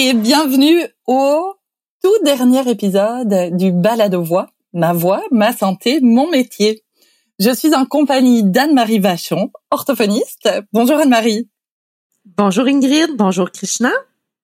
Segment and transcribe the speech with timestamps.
[0.00, 1.54] et bienvenue au
[2.04, 6.84] tout dernier épisode du Balado Voix, ma voix, ma santé, mon métier.
[7.40, 10.48] Je suis en compagnie d'Anne-Marie Vachon, orthophoniste.
[10.72, 11.50] Bonjour Anne-Marie.
[12.36, 13.90] Bonjour Ingrid, bonjour Krishna.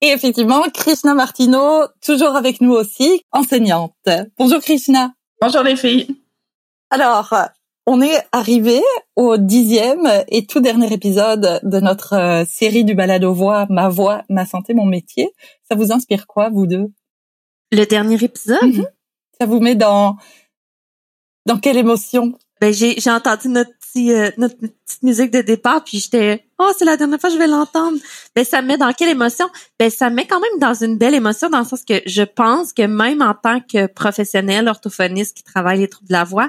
[0.01, 3.95] Et effectivement, Krishna Martino, toujours avec nous aussi, enseignante.
[4.37, 5.13] Bonjour Krishna.
[5.41, 6.17] Bonjour les filles.
[6.91, 7.33] Alors,
[7.87, 8.81] on est arrivé
[9.17, 14.23] au dixième et tout dernier épisode de notre euh, série du balado voix, ma voix,
[14.29, 15.31] ma santé, mon métier.
[15.69, 16.87] Ça vous inspire quoi, vous deux?
[17.73, 18.63] Le dernier épisode?
[18.63, 18.87] Mhm.
[19.39, 20.17] Ça vous met dans
[21.47, 22.33] dans quelle émotion?
[22.61, 26.71] Ben j'ai j'ai entendu notre petit euh, notre petite musique de départ puis j'étais oh
[26.79, 27.99] c'est la dernière fois que je vais l'entendre.
[28.35, 29.47] Ben ça me met dans quelle émotion?
[29.79, 32.23] Ben ça me met quand même dans une belle émotion dans le sens que je
[32.23, 36.49] pense que même en tant que professionnel orthophoniste qui travaille les troubles de la voix,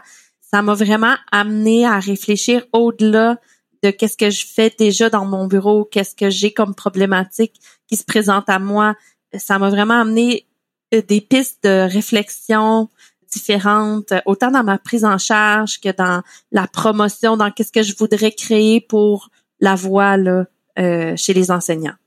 [0.56, 3.42] ça m'a vraiment amené à réfléchir au-delà
[3.84, 7.98] de qu'est-ce que je fais déjà dans mon bureau, qu'est-ce que j'ai comme problématique qui
[7.98, 8.96] se présente à moi.
[9.38, 10.48] Ça m'a vraiment amené
[10.94, 12.88] euh, des pistes de réflexion
[13.30, 17.94] différentes, autant dans ma prise en charge que dans la promotion, dans qu'est-ce que je
[17.98, 20.46] voudrais créer pour la voix là,
[20.80, 21.98] euh, chez les enseignants.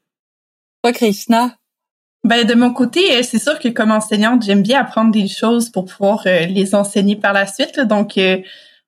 [0.83, 1.55] Toi, Krishna,
[2.25, 5.71] ben de mon côté, euh, c'est sûr que comme enseignante, j'aime bien apprendre des choses
[5.71, 7.81] pour pouvoir euh, les enseigner par la suite.
[7.81, 8.39] Donc euh,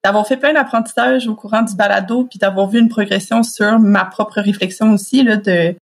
[0.05, 4.05] d'avoir fait plein d'apprentissages au courant du balado, puis d'avoir vu une progression sur ma
[4.05, 5.77] propre réflexion aussi là, de,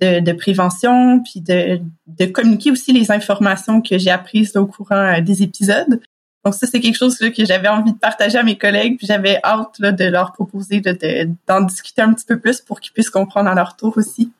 [0.00, 5.20] de, de prévention, puis de, de communiquer aussi les informations que j'ai apprises au courant
[5.20, 6.00] des épisodes.
[6.44, 9.40] Donc ça, c'est quelque chose que j'avais envie de partager à mes collègues, puis j'avais
[9.42, 10.82] hâte là, de leur proposer
[11.48, 14.30] d'en discuter un petit peu plus pour qu'ils puissent comprendre à leur tour aussi.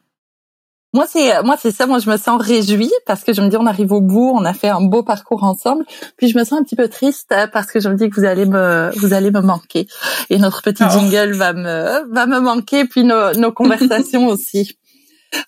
[0.94, 3.56] Moi c'est moi c'est ça, moi je me sens réjouie parce que je me dis
[3.56, 5.84] on arrive au bout, on a fait un beau parcours ensemble.
[6.16, 8.24] Puis je me sens un petit peu triste parce que je me dis que vous
[8.24, 9.88] allez me vous allez me manquer
[10.30, 10.90] et notre petit oh.
[10.90, 14.78] jingle va me va me manquer puis nos, nos conversations aussi.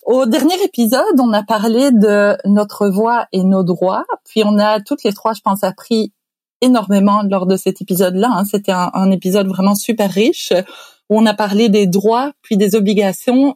[0.05, 4.81] Au dernier épisode, on a parlé de notre voix et nos droits, puis on a
[4.81, 6.11] toutes les trois, je pense, appris
[6.59, 8.29] énormément lors de cet épisode-là.
[8.33, 8.43] Hein.
[8.43, 10.51] C'était un, un épisode vraiment super riche
[11.09, 13.55] où on a parlé des droits puis des obligations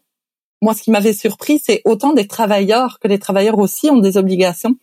[0.62, 4.18] moi, ce qui m'avait surpris, c'est autant des travailleurs que les travailleurs aussi ont des
[4.18, 4.76] obligations.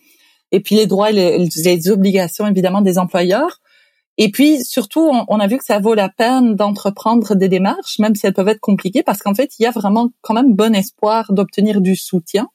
[0.51, 3.61] Et puis les droits et les, obligations, évidemment, des employeurs.
[4.17, 8.17] Et puis surtout, on, a vu que ça vaut la peine d'entreprendre des démarches, même
[8.17, 10.75] si elles peuvent être compliquées, parce qu'en fait, il y a vraiment quand même bon
[10.75, 12.49] espoir d'obtenir du soutien.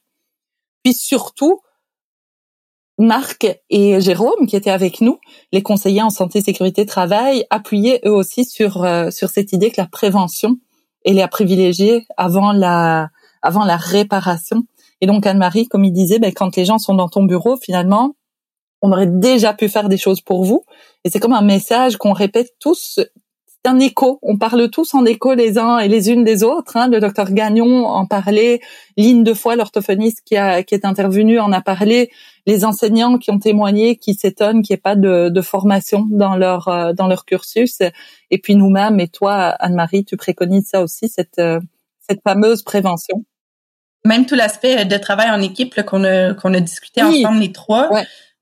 [0.83, 1.61] Puis surtout,
[2.97, 5.19] Marc et Jérôme, qui étaient avec nous,
[5.53, 9.79] les conseillers en santé, sécurité, travail, appuyaient eux aussi sur euh, sur cette idée que
[9.79, 10.57] la prévention
[11.05, 13.09] et les privilégier avant la
[13.43, 14.63] avant la réparation.
[15.01, 18.15] Et donc Anne-Marie, comme il disait, ben, quand les gens sont dans ton bureau, finalement,
[18.81, 20.63] on aurait déjà pu faire des choses pour vous.
[21.03, 22.99] Et c'est comme un message qu'on répète tous.
[23.47, 24.19] C'est un écho.
[24.21, 26.75] On parle tous en écho les uns et les unes des autres.
[26.75, 26.89] Hein.
[26.89, 28.59] Le docteur Gagnon en parlait.
[28.97, 32.11] Ligne de foi, l'orthophoniste qui, a, qui est intervenu, en a parlé.
[32.45, 36.35] Les enseignants qui ont témoigné, qui s'étonnent qu'il n'y ait pas de, de, formation dans
[36.35, 37.79] leur euh, dans leur cursus.
[38.31, 41.61] Et puis nous-mêmes et toi, Anne-Marie, tu préconises ça aussi, cette euh,
[42.01, 43.23] cette fameuse prévention
[44.05, 47.89] même tout l'aspect de travail en équipe qu'on a qu'on a discuté ensemble les trois.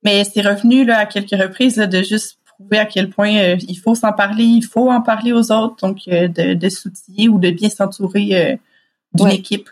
[0.03, 3.75] Mais c'est revenu là à quelques reprises de juste prouver à quel point euh, il
[3.75, 7.37] faut s'en parler, il faut en parler aux autres, donc euh, de, de s'outiller ou
[7.37, 8.55] de bien s'entourer euh,
[9.13, 9.69] d'une équipe.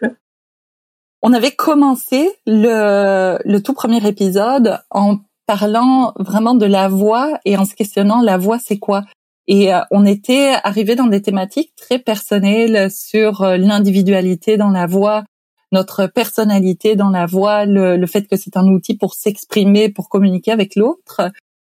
[1.21, 5.17] On avait commencé le, le tout premier épisode en
[5.47, 9.05] parlant vraiment de la voix et en se questionnant la voix c'est quoi?
[9.47, 15.23] Et on était arrivé dans des thématiques très personnelles sur l'individualité dans la voix,
[15.71, 20.51] notre personnalité dans la voix, le, fait que c'est un outil pour s'exprimer, pour communiquer
[20.51, 21.31] avec l'autre.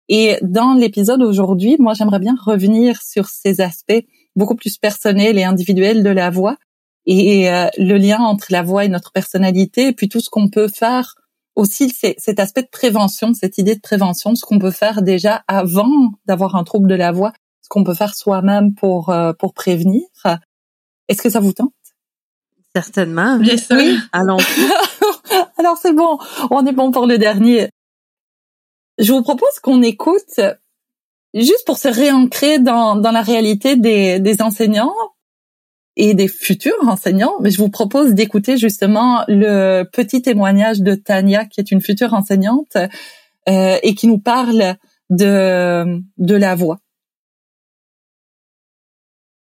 [0.08, 4.06] Et dans l'épisode aujourd'hui, moi, j'aimerais bien revenir sur ces aspects
[4.36, 6.58] beaucoup plus personnels et individuels de la voix
[7.06, 10.50] et euh, le lien entre la voix et notre personnalité, et puis tout ce qu'on
[10.50, 11.16] peut faire
[11.56, 16.14] aussi, cet aspect de prévention, cette idée de prévention, ce qu'on peut faire déjà avant
[16.26, 20.04] d'avoir un trouble de la voix, ce qu'on peut faire soi-même pour euh, pour prévenir.
[21.08, 21.74] Est-ce que ça vous tente?
[22.76, 23.38] Certainement.
[23.38, 23.76] Bien sûr.
[23.76, 23.98] Oui.
[24.12, 24.38] Allons.
[25.58, 26.18] Alors c'est bon,
[26.50, 27.70] on est bon pour le dernier.
[28.98, 30.40] Je vous propose qu'on écoute
[31.34, 34.94] juste pour se réancrer dans, dans la réalité des, des enseignants
[35.98, 41.46] et des futurs enseignants, mais je vous propose d'écouter justement le petit témoignage de Tania,
[41.46, 42.78] qui est une future enseignante
[43.50, 44.76] euh, et qui nous parle
[45.10, 46.80] de, de la voix.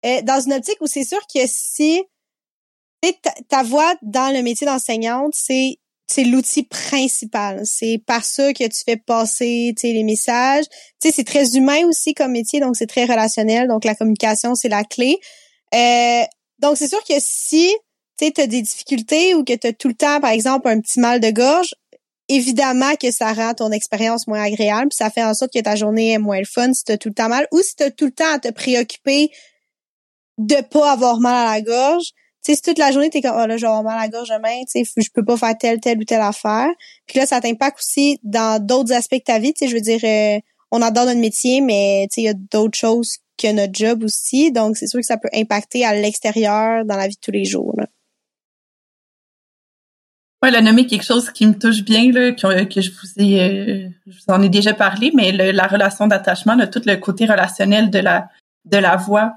[0.06, 2.02] Euh, dans une optique où c'est sûr que si
[3.00, 5.78] ta, ta voix dans le métier d'enseignante, c'est
[6.10, 7.60] c'est l'outil principal.
[7.64, 10.64] C'est par ça que tu fais passer les messages.
[11.02, 13.68] sais, c'est très humain aussi comme métier, donc c'est très relationnel.
[13.68, 15.18] Donc la communication, c'est la clé.
[15.74, 16.22] Euh,
[16.60, 17.74] donc c'est sûr que si
[18.18, 20.98] tu sais, des difficultés ou que tu as tout le temps, par exemple, un petit
[20.98, 21.74] mal de gorge,
[22.28, 26.12] évidemment que ça rend ton expérience moins agréable, ça fait en sorte que ta journée
[26.12, 28.06] est moins fun si tu as tout le temps mal ou si tu as tout
[28.06, 29.30] le temps à te préoccuper
[30.38, 32.12] de pas avoir mal à la gorge.
[32.44, 34.62] Tu sais, toute la journée t'es comme oh là, j'ai mal à la gorge demain,
[34.70, 36.68] tu sais, je peux pas faire telle telle ou telle affaire.
[37.06, 39.80] Puis là ça t'impacte aussi dans d'autres aspects de ta vie, tu sais, je veux
[39.80, 40.40] dire euh,
[40.70, 44.02] on adore notre métier mais tu sais il y a d'autres choses que notre job
[44.02, 47.30] aussi, donc c'est sûr que ça peut impacter à l'extérieur dans la vie de tous
[47.30, 47.74] les jours.
[47.76, 47.86] Là.
[50.42, 53.40] Ouais, la nommer quelque chose qui me touche bien, là, que, que je vous ai,
[53.40, 57.90] euh, je vous en ai déjà parlé, mais la relation d'attachement, tout le côté relationnel
[57.90, 58.28] de la
[58.64, 59.32] de la voix.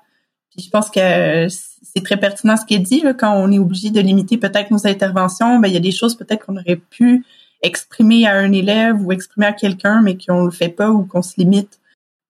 [0.52, 1.48] Puis je pense que
[1.94, 4.72] c'est très pertinent ce qui est dit là, quand on est obligé de limiter peut-être
[4.72, 5.60] nos interventions.
[5.60, 7.26] Ben il y a des choses peut-être qu'on aurait pu
[7.62, 11.22] exprimer à un élève ou exprimer à quelqu'un, mais qu'on le fait pas ou qu'on
[11.22, 11.80] se limite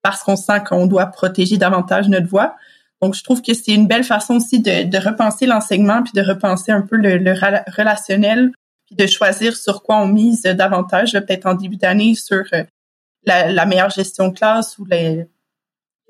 [0.02, 2.56] parce qu'on sent qu'on doit protéger davantage notre voix.
[3.00, 6.70] Donc, je trouve que c'est une belle façon aussi de, repenser l'enseignement puis de repenser
[6.70, 7.32] un peu le,
[7.76, 8.52] relationnel
[8.92, 12.62] de choisir sur quoi on mise davantage, peut-être en début d'année, sur euh,
[13.24, 14.86] la, meilleure gestion de classe ou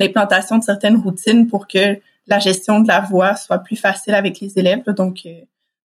[0.00, 1.98] l'implantation de certaines routines pour que
[2.32, 4.84] la gestion de la voix soit plus facile avec les élèves.
[4.88, 5.40] Donc, euh,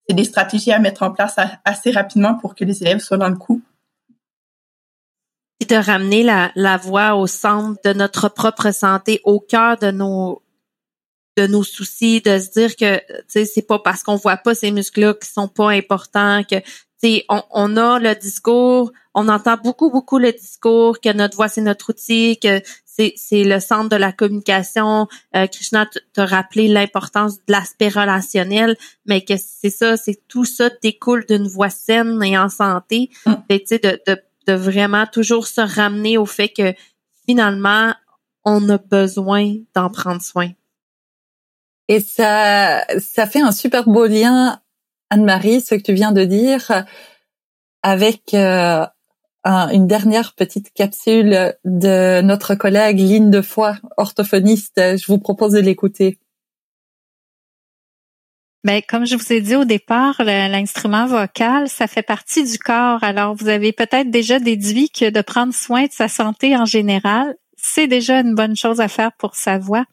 [0.07, 1.35] c'est des stratégies à mettre en place
[1.65, 3.61] assez rapidement pour que les élèves soient dans le coup.
[5.59, 9.91] Et de ramener la, la voix au centre de notre propre santé, au cœur de
[9.91, 10.41] nos
[11.35, 15.13] de nos soucis, de se dire que c'est pas parce qu'on voit pas ces muscles-là
[15.13, 16.55] qui sont pas importants, que
[17.03, 21.61] on, on a le discours, on entend beaucoup, beaucoup le discours, que notre voix, c'est
[21.61, 25.07] notre outil, que c'est, c'est le centre de la communication.
[25.35, 30.69] Euh, Krishna t'a rappelé l'importance de l'aspect relationnel, mais que c'est ça, c'est tout ça
[30.81, 33.09] découle d'une voix saine et en santé.
[33.25, 33.33] Mm.
[33.49, 36.73] de, de, de vraiment toujours se ramener au fait que
[37.27, 37.93] finalement,
[38.45, 40.49] on a besoin d'en prendre soin.
[41.89, 44.59] Et ça, ça fait un super beau lien
[45.09, 46.85] Anne-Marie, ce que tu viens de dire,
[47.83, 48.85] avec euh,
[49.45, 54.75] une dernière petite capsule de notre collègue Lynne Defoy, orthophoniste.
[54.75, 56.19] Je vous propose de l'écouter.
[58.63, 63.01] Ben, comme je vous ai dit au départ, l'instrument vocal, ça fait partie du corps.
[63.01, 67.35] Alors, vous avez peut-être déjà déduit que de prendre soin de sa santé en général,
[67.55, 69.85] c'est déjà une bonne chose à faire pour sa voix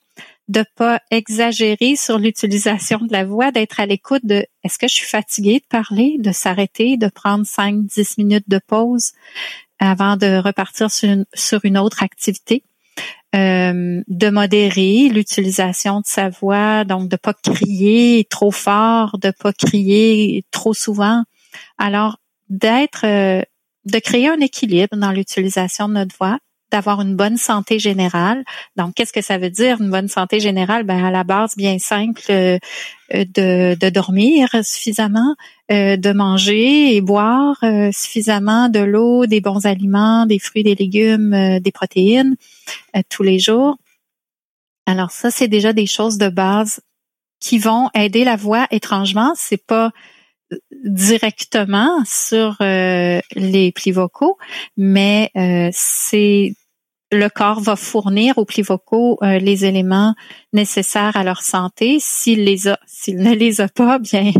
[0.49, 4.95] de pas exagérer sur l'utilisation de la voix, d'être à l'écoute de est-ce que je
[4.95, 9.13] suis fatiguée de parler, de s'arrêter, de prendre 5 dix minutes de pause
[9.79, 12.63] avant de repartir sur une, sur une autre activité?
[13.35, 19.53] Euh, de modérer l'utilisation de sa voix, donc de pas crier trop fort, de pas
[19.53, 21.25] crier trop souvent.
[21.77, 22.19] Alors
[22.49, 23.43] d'être, euh,
[23.87, 26.39] de créer un équilibre dans l'utilisation de notre voix,
[26.75, 28.43] d'avoir une bonne santé générale.
[28.75, 30.83] Donc, qu'est-ce que ça veut dire une bonne santé générale?
[30.83, 32.59] Ben à la base bien simple euh,
[33.13, 35.37] de, de, dormir suffisamment,
[35.71, 40.75] euh, de manger et boire euh, suffisamment de l'eau, des bons aliments, des fruits, des
[40.75, 42.35] légumes, des protéines
[43.09, 43.77] tous les jours.
[44.87, 46.81] Alors ça, c'est déjà des choses de base
[47.39, 48.67] qui vont aider la voix.
[48.73, 49.93] Étrangement, c'est pas
[50.85, 54.39] directement sur les plis vocaux,
[54.77, 55.31] mais
[55.73, 56.55] c'est
[57.15, 60.15] le corps va fournir aux plis vocaux euh, les éléments
[60.53, 61.99] nécessaires à leur santé.
[62.01, 64.33] S'il ne les a pas, bien,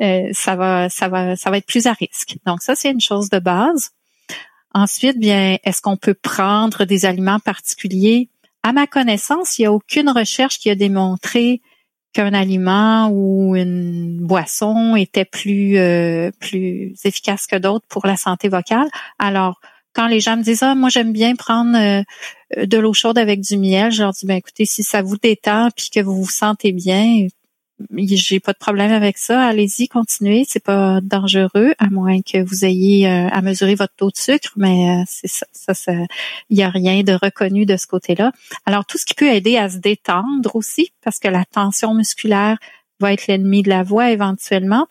[0.00, 2.36] euh, ça va être plus à risque.
[2.46, 3.90] Donc ça, c'est une chose de base.
[4.72, 8.28] Ensuite, bien, est-ce qu'on peut prendre des aliments particuliers?
[8.64, 11.60] À ma connaissance, il n'y a aucune recherche qui a démontré
[12.12, 18.48] qu'un aliment ou une boisson était plus euh, plus efficace que d'autres pour la santé
[18.48, 18.88] vocale.
[19.18, 19.60] Alors,
[19.94, 22.02] quand les gens me disent ah moi j'aime bien prendre euh,
[22.66, 25.70] de l'eau chaude avec du miel, je leur dis ben écoutez si ça vous détend
[25.76, 27.28] puis que vous vous sentez bien,
[27.96, 32.64] j'ai pas de problème avec ça, allez-y continuez, c'est pas dangereux à moins que vous
[32.64, 35.92] ayez euh, à mesurer votre taux de sucre, mais euh, c'est ça, ça, ça
[36.50, 38.32] il y a rien de reconnu de ce côté-là.
[38.66, 42.58] Alors tout ce qui peut aider à se détendre aussi parce que la tension musculaire
[43.00, 44.86] va être l'ennemi de la voix éventuellement.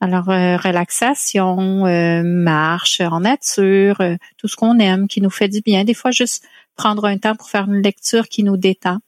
[0.00, 5.48] Alors, euh, relaxation, euh, marche en nature, euh, tout ce qu'on aime, qui nous fait
[5.48, 5.84] du bien.
[5.84, 6.44] Des fois, juste
[6.76, 8.98] prendre un temps pour faire une lecture qui nous détend.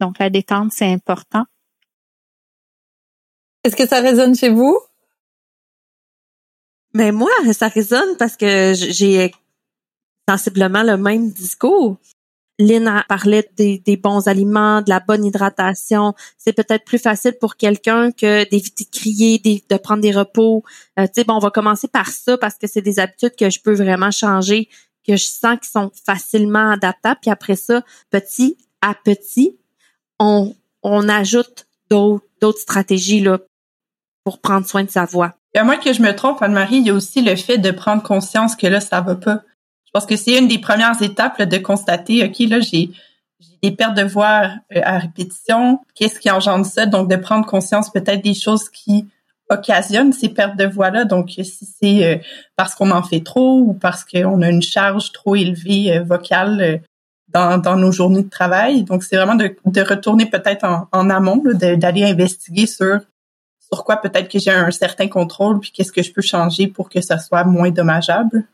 [0.00, 1.44] Donc, la détente, c'est important.
[3.64, 4.78] Est-ce que ça résonne chez vous?
[6.94, 9.32] Mais moi, ça résonne parce que j'ai
[10.28, 11.98] sensiblement le même discours.
[12.66, 16.14] Lynn parlait des, des, bons aliments, de la bonne hydratation.
[16.38, 20.62] C'est peut-être plus facile pour quelqu'un que d'éviter de crier, de prendre des repos.
[20.98, 23.50] Euh, tu sais, bon, on va commencer par ça parce que c'est des habitudes que
[23.50, 24.68] je peux vraiment changer,
[25.06, 27.20] que je sens qui sont facilement adaptables.
[27.20, 29.56] Puis après ça, petit à petit,
[30.18, 33.38] on, on ajoute d'autres, stratégies là.
[34.24, 35.34] pour prendre soin de sa voix.
[35.54, 38.02] À moins que je me trompe, Anne-Marie, il y a aussi le fait de prendre
[38.02, 39.42] conscience que là, ça va pas.
[39.92, 42.90] Pense que c'est une des premières étapes là, de constater, OK, là, j'ai
[43.62, 45.80] des pertes de voix euh, à répétition.
[45.94, 46.86] Qu'est-ce qui engendre ça?
[46.86, 49.06] Donc, de prendre conscience peut-être des choses qui
[49.50, 51.04] occasionnent ces pertes de voix-là.
[51.04, 52.18] Donc, si c'est euh,
[52.56, 56.80] parce qu'on en fait trop ou parce qu'on a une charge trop élevée euh, vocale
[57.28, 58.84] dans, dans, nos journées de travail.
[58.84, 63.00] Donc, c'est vraiment de, de retourner peut-être en, en, amont, d'aller investiguer sur
[63.72, 66.90] sur quoi peut-être que j'ai un certain contrôle, puis qu'est-ce que je peux changer pour
[66.90, 68.44] que ça soit moins dommageable.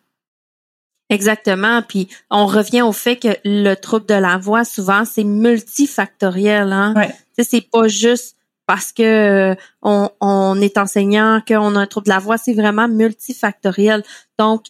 [1.11, 1.83] Exactement.
[1.83, 6.73] Puis on revient au fait que le trouble de la voix, souvent, c'est multifactoriel.
[6.73, 6.95] Hein?
[6.97, 7.15] Ouais.
[7.39, 8.37] C'est pas juste
[8.67, 9.03] parce que
[9.53, 14.03] euh, on, on est enseignant qu'on a un trouble de la voix, c'est vraiment multifactoriel.
[14.39, 14.67] Donc,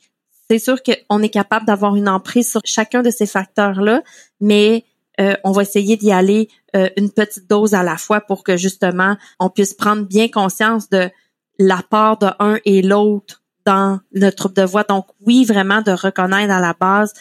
[0.49, 4.03] c'est sûr qu'on est capable d'avoir une emprise sur chacun de ces facteurs-là,
[4.41, 4.85] mais
[5.21, 8.57] euh, on va essayer d'y aller euh, une petite dose à la fois pour que
[8.57, 11.11] justement on puisse prendre bien conscience de
[11.59, 14.83] la part de un et l'autre dans le trouble de voix.
[14.83, 17.13] Donc oui, vraiment de reconnaître à la base,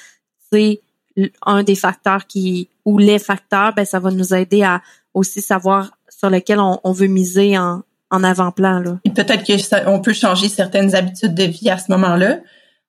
[0.50, 0.80] c'est
[1.46, 4.82] un des facteurs qui ou les facteurs, ben ça va nous aider à
[5.14, 8.82] aussi savoir sur lequel on, veut miser en, en avant-plan.
[9.04, 12.40] Peut-être que on peut changer certaines habitudes de vie à ce moment-là.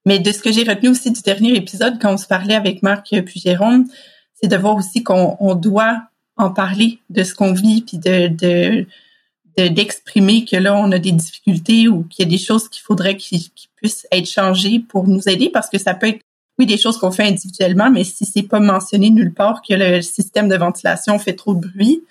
[0.07, 2.83] Mais de ce que j'ai retenu aussi du dernier épisode, quand on se parlait avec
[2.83, 3.87] Marc puis Jérôme,
[4.41, 6.00] c'est de voir aussi qu'on doit
[6.37, 8.87] en parler de ce qu'on vit, puis de,
[9.61, 13.17] d'exprimer que là, on a des difficultés ou qu'il y a des choses qu'il faudrait
[13.17, 16.21] qui, puissent être changées pour nous aider, parce que ça peut être,
[16.59, 20.03] oui, des choses qu'on fait individuellement, mais si c'est pas mentionné nulle part que le
[20.03, 22.03] système de ventilation fait trop de bruit,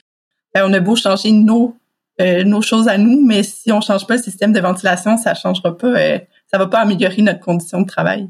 [0.54, 1.76] ben, on a beau changer nos,
[2.22, 5.34] euh, nos choses à nous, mais si on change pas le système de ventilation, ça
[5.34, 8.30] changera pas, euh, ça va pas améliorer notre condition de travail.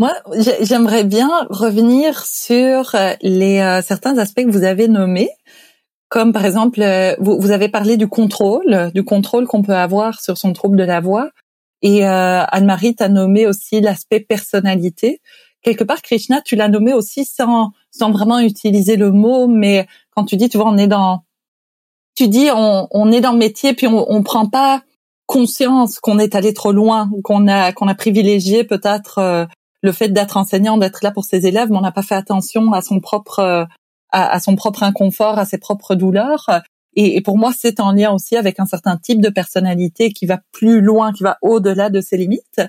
[0.00, 0.12] Moi,
[0.60, 5.30] j'aimerais bien revenir sur euh, les euh, certains aspects que vous avez nommés,
[6.08, 10.20] comme par exemple, euh, vous, vous, avez parlé du contrôle, du contrôle qu'on peut avoir
[10.20, 11.30] sur son trouble de la voix,
[11.80, 15.20] et Anne-Marie t'a nommé aussi l'aspect personnalité.
[15.62, 20.24] Quelque part, Krishna, tu l'as nommé aussi sans sans vraiment utiliser le mot, mais quand
[20.24, 21.22] tu dis, tu vois, on est dans,
[22.16, 24.82] tu dis, on, on est dans le métier, puis on, on prend pas
[25.26, 29.46] conscience qu'on est allé trop loin, qu'on a qu'on a privilégié peut-être
[29.82, 32.72] le fait d'être enseignant, d'être là pour ses élèves, mais on n'a pas fait attention
[32.72, 33.68] à son propre
[34.14, 36.62] euh, à, son propre inconfort, à ses propres douleurs.
[36.94, 40.40] Et, pour moi, c'est en lien aussi avec un certain type de personnalité qui va
[40.52, 42.60] plus loin, qui va au-delà de ses limites.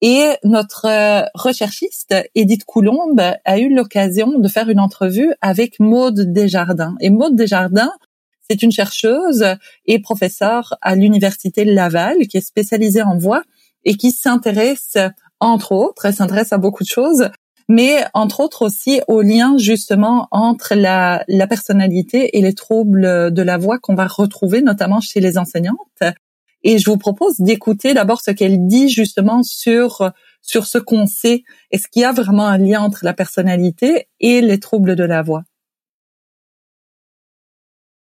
[0.00, 6.32] Et notre euh, recherchiste Edith Coulombe a eu l'occasion de faire une entrevue avec Maude
[6.32, 6.96] Desjardins.
[7.00, 7.92] Et Maude Desjardins,
[8.48, 9.44] c'est une chercheuse
[9.86, 13.42] et professeure à l'université Laval qui est spécialisée en voix
[13.84, 14.96] et qui s'intéresse
[15.40, 17.30] entre autres, elle s'intéresse à beaucoup de choses,
[17.68, 23.42] mais entre autres aussi au lien justement entre la, la personnalité et les troubles de
[23.42, 26.02] la voix qu'on va retrouver notamment chez les enseignantes.
[26.64, 30.10] Et je vous propose d'écouter d'abord ce qu'elle dit justement sur
[30.40, 31.44] sur ce qu'on sait.
[31.70, 35.22] Est-ce qu'il y a vraiment un lien entre la personnalité et les troubles de la
[35.22, 35.44] voix?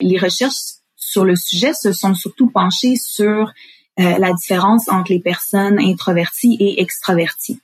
[0.01, 3.53] Les recherches sur le sujet se sont surtout penchées sur
[3.99, 7.61] euh, la différence entre les personnes introverties et extraverties.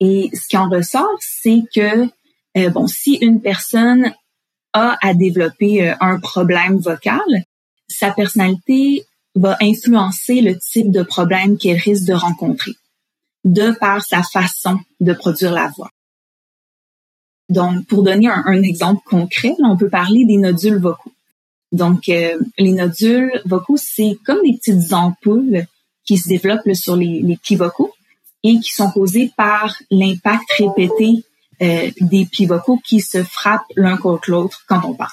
[0.00, 2.08] Et ce qui en ressort, c'est que
[2.56, 4.12] euh, bon, si une personne
[4.72, 7.20] a à développer euh, un problème vocal,
[7.88, 12.72] sa personnalité va influencer le type de problème qu'elle risque de rencontrer,
[13.44, 15.90] de par sa façon de produire la voix.
[17.48, 21.12] Donc, pour donner un, exemple concret, on peut parler des nodules vocaux.
[21.72, 25.66] Donc, euh, les nodules vocaux, c'est comme des petites ampoules
[26.04, 27.92] qui se développent sur les, les plis vocaux
[28.42, 31.24] et qui sont causées par l'impact répété
[31.60, 35.10] euh, des plis vocaux qui se frappent l'un contre l'autre quand on parle.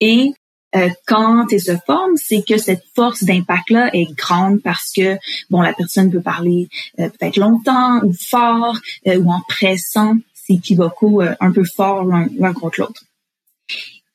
[0.00, 0.32] Et
[0.74, 5.18] euh, quand elles se forment, c'est que cette force d'impact-là est grande parce que
[5.50, 11.22] bon, la personne peut parler peut-être longtemps ou fort ou en pressant ses plis vocaux
[11.22, 13.04] un peu fort l'un contre l'autre.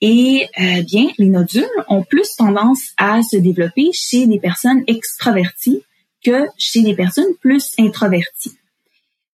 [0.01, 5.81] Et euh, bien, les nodules ont plus tendance à se développer chez des personnes extraverties
[6.25, 8.57] que chez des personnes plus introverties.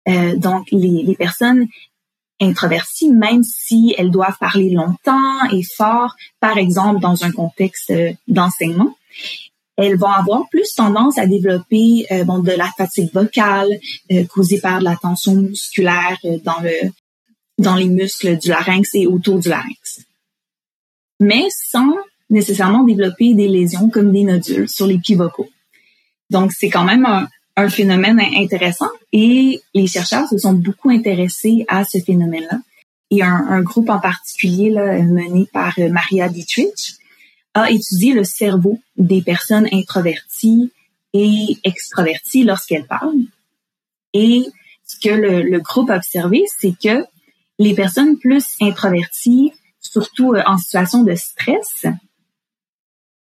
[0.07, 1.67] Euh, donc, les, les, personnes
[2.41, 8.11] introverties, même si elles doivent parler longtemps et fort, par exemple dans un contexte euh,
[8.27, 8.97] d'enseignement,
[9.77, 13.69] elles vont avoir plus tendance à développer euh, bon, de la fatigue vocale
[14.29, 16.91] causée par de la tension musculaire dans le
[17.57, 20.01] dans les muscles du larynx et autour du larynx
[21.21, 21.93] mais sans
[22.29, 25.47] nécessairement développer des lésions comme des nodules sur les pieds vocaux.
[26.31, 31.85] Donc, c'est quand même un, phénomène intéressant et les chercheurs se sont beaucoup intéressés à
[31.85, 32.59] ce phénomène-là.
[33.11, 36.95] Et un, groupe en particulier mené par euh, Maria Dietrich
[37.53, 40.71] a étudié le cerveau des personnes introverties
[41.13, 43.25] et extraverties lorsqu'elles parlent.
[44.13, 44.43] Et
[44.87, 47.05] ce que le, le groupe a observé, c'est que
[47.59, 51.85] les personnes plus introverties, surtout euh, en situation de stress,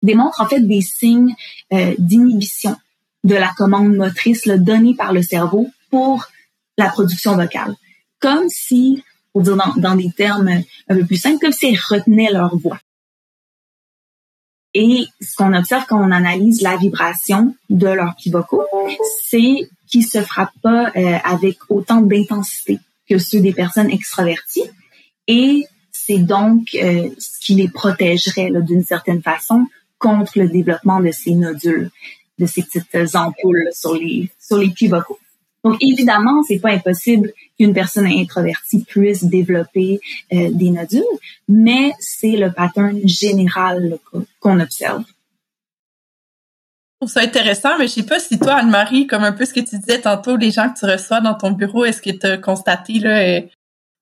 [0.03, 1.35] démontrent en fait des signes
[1.73, 2.77] euh, d'inhibition
[3.25, 6.27] de la commande motrice là, donnée par le cerveau pour
[6.79, 7.75] la production vocale.
[8.21, 9.03] Comme si,
[9.33, 12.57] pour dire dans, dans des termes un peu plus simples, comme si elles retenaient leur
[12.57, 12.79] voix.
[14.75, 18.65] Et ce qu'on observe quand on analyse la vibration de leurs plis vocaux,
[19.25, 24.69] c'est qu'ils se frappent pas euh, avec autant d'intensité que ceux des personnes extraverties.
[25.29, 29.67] Et c'est donc euh, ce qui les protégerait d'une certaine façon
[29.99, 31.91] contre le développement de ces nodules,
[32.39, 35.19] de ces petites ampoules sur les sur les plis vocaux.
[35.65, 39.99] Donc évidemment, c'est pas impossible qu'une personne introvertie puisse développer
[40.33, 41.03] euh, des nodules,
[41.49, 43.99] mais c'est le pattern général
[44.41, 45.05] qu'on observe.
[46.95, 49.55] Je trouve ça intéressant, mais je sais pas si toi, Anne-Marie, comme un peu ce
[49.55, 52.27] que tu disais tantôt, les gens que tu reçois dans ton bureau, est-ce que tu
[52.27, 53.41] as constaté là, euh,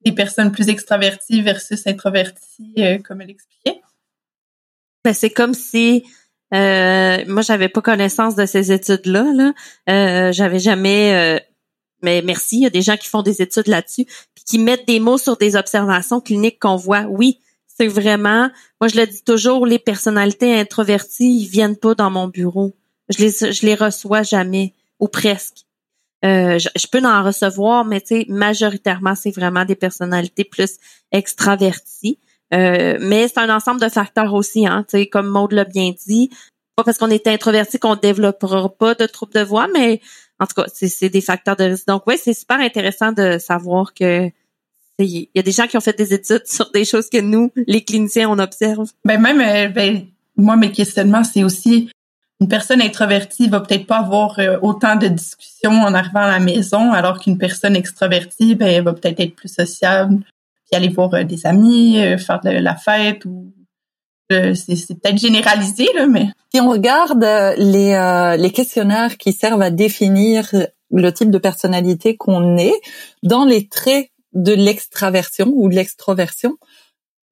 [0.05, 3.81] des personnes plus extraverties versus introverties, euh, comme elle expliquait?
[5.05, 6.05] Ben, c'est comme si
[6.55, 9.53] euh, moi j'avais pas connaissance de ces études là
[9.89, 11.41] euh, j'avais jamais
[12.03, 14.05] mais merci, il y a des gens qui font des études là-dessus,
[14.35, 17.03] puis qui mettent des mots sur des observations cliniques qu'on voit.
[17.03, 22.11] Oui, c'est vraiment, moi je le dis toujours, les personnalités introverties, ils viennent pas dans
[22.11, 22.73] mon bureau.
[23.09, 25.65] Je les, je les reçois jamais, ou presque.
[26.25, 30.77] Euh, je, peux en recevoir, mais tu sais, majoritairement, c'est vraiment des personnalités plus
[31.11, 32.19] extraverties.
[32.53, 36.31] Euh, mais c'est un ensemble de facteurs aussi, hein, comme Maud l'a bien dit.
[36.77, 40.01] Pas parce qu'on est introverti qu'on développera pas de troubles de voix, mais
[40.39, 41.87] en tout cas, c'est des facteurs de risque.
[41.87, 44.31] Donc oui, c'est super intéressant de savoir que
[44.99, 47.51] il y a des gens qui ont fait des études sur des choses que nous,
[47.67, 48.91] les cliniciens, on observe.
[49.05, 51.91] Ben même, euh, ben, moi, mes questionnements, c'est aussi
[52.41, 56.41] une personne introvertie va peut-être pas avoir euh, autant de discussions en arrivant à la
[56.41, 60.25] maison, alors qu'une personne extravertie, ben, elle va peut-être être plus sociable,
[60.75, 63.53] aller voir euh, des amis, faire de la fête ou
[64.55, 66.29] c'est peut-être généralisé, là, mais...
[66.55, 70.51] Si on regarde euh, les, euh, les questionnaires qui servent à définir
[70.91, 72.75] le type de personnalité qu'on est,
[73.23, 76.57] dans les traits de l'extraversion ou de l'extroversion,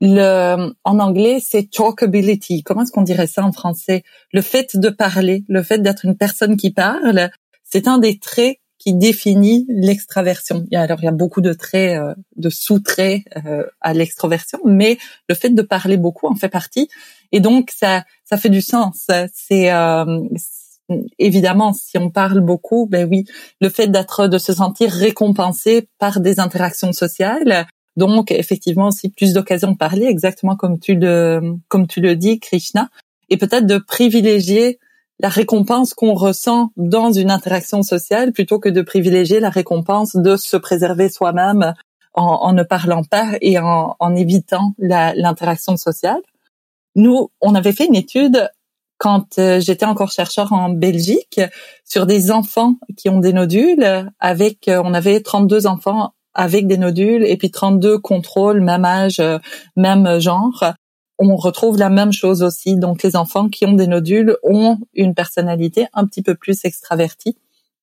[0.00, 2.62] le, en anglais, c'est talkability.
[2.62, 4.02] Comment est-ce qu'on dirait ça en français?
[4.32, 7.30] Le fait de parler, le fait d'être une personne qui parle,
[7.64, 10.66] c'est un des traits qui définit l'extraversion.
[10.72, 14.96] Alors il y a beaucoup de traits, euh, de sous-traits euh, à l'extroversion, mais
[15.28, 16.88] le fait de parler beaucoup en fait partie.
[17.30, 19.06] Et donc ça, ça fait du sens.
[19.34, 20.22] C'est euh,
[21.18, 23.26] évidemment si on parle beaucoup, ben oui,
[23.60, 27.66] le fait d'être, de se sentir récompensé par des interactions sociales.
[27.96, 32.40] Donc effectivement aussi plus d'occasions de parler, exactement comme tu le, comme tu le dis,
[32.40, 32.88] Krishna,
[33.28, 34.78] et peut-être de privilégier
[35.22, 40.36] la récompense qu'on ressent dans une interaction sociale plutôt que de privilégier la récompense de
[40.36, 41.74] se préserver soi-même
[42.14, 46.20] en, ne parlant pas et en, évitant l'interaction sociale.
[46.96, 48.50] Nous, on avait fait une étude
[48.98, 51.40] quand euh, j'étais encore chercheur en Belgique
[51.84, 56.76] sur des enfants qui ont des nodules avec euh, on avait 32 enfants avec des
[56.76, 59.38] nodules et puis 32 contrôles même âge euh,
[59.74, 60.74] même genre
[61.20, 62.76] on retrouve la même chose aussi.
[62.76, 67.36] Donc les enfants qui ont des nodules ont une personnalité un petit peu plus extravertie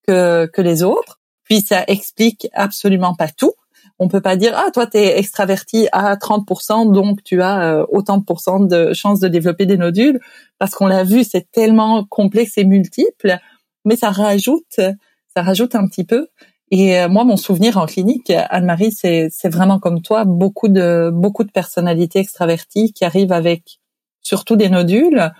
[0.07, 1.19] que, que les autres.
[1.43, 3.53] Puis ça explique absolument pas tout.
[3.99, 8.17] On peut pas dire ah toi t'es extraverti à 30% donc tu as euh, autant
[8.17, 10.19] de pourcents de chances de développer des nodules
[10.59, 13.39] parce qu'on l'a vu c'est tellement complexe et multiple
[13.85, 16.27] mais ça rajoute ça rajoute un petit peu
[16.69, 21.09] et euh, moi, mon souvenir en clinique, Anne-Marie, c'est, c'est vraiment comme toi, beaucoup de
[21.13, 23.79] beaucoup de personnalités extraverties qui arrivent avec
[24.21, 25.31] surtout des nodules.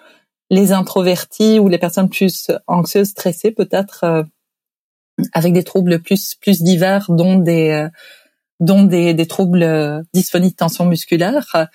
[0.50, 4.24] Les introvertis ou les personnes plus anxieuses, stressées, peut-être euh,
[5.34, 7.90] avec des troubles plus plus divers, dont des euh,
[8.62, 11.68] dont des, des troubles dysphoniques de tension musculaire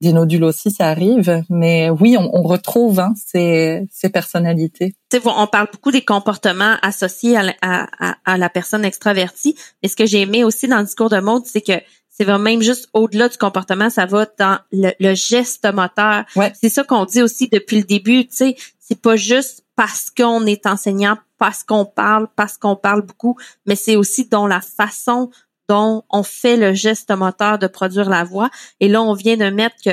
[0.00, 1.42] des nodules aussi, ça arrive.
[1.50, 4.94] Mais oui, on, on retrouve hein, ces, ces personnalités.
[5.24, 9.56] on parle beaucoup des comportements associés à, à, à, la personne extravertie.
[9.82, 12.44] Mais ce que j'ai aimé aussi dans le discours de mode, c'est que c'est vraiment
[12.44, 16.24] même juste au-delà du comportement, ça va dans le, le geste moteur.
[16.34, 16.52] Ouais.
[16.60, 18.26] C'est ça qu'on dit aussi depuis le début.
[18.26, 23.02] Tu sais, c'est pas juste parce qu'on est enseignant, parce qu'on parle, parce qu'on parle
[23.02, 25.30] beaucoup, mais c'est aussi dans la façon
[25.68, 28.50] dont on fait le geste moteur de produire la voix.
[28.80, 29.90] Et là, on vient de mettre que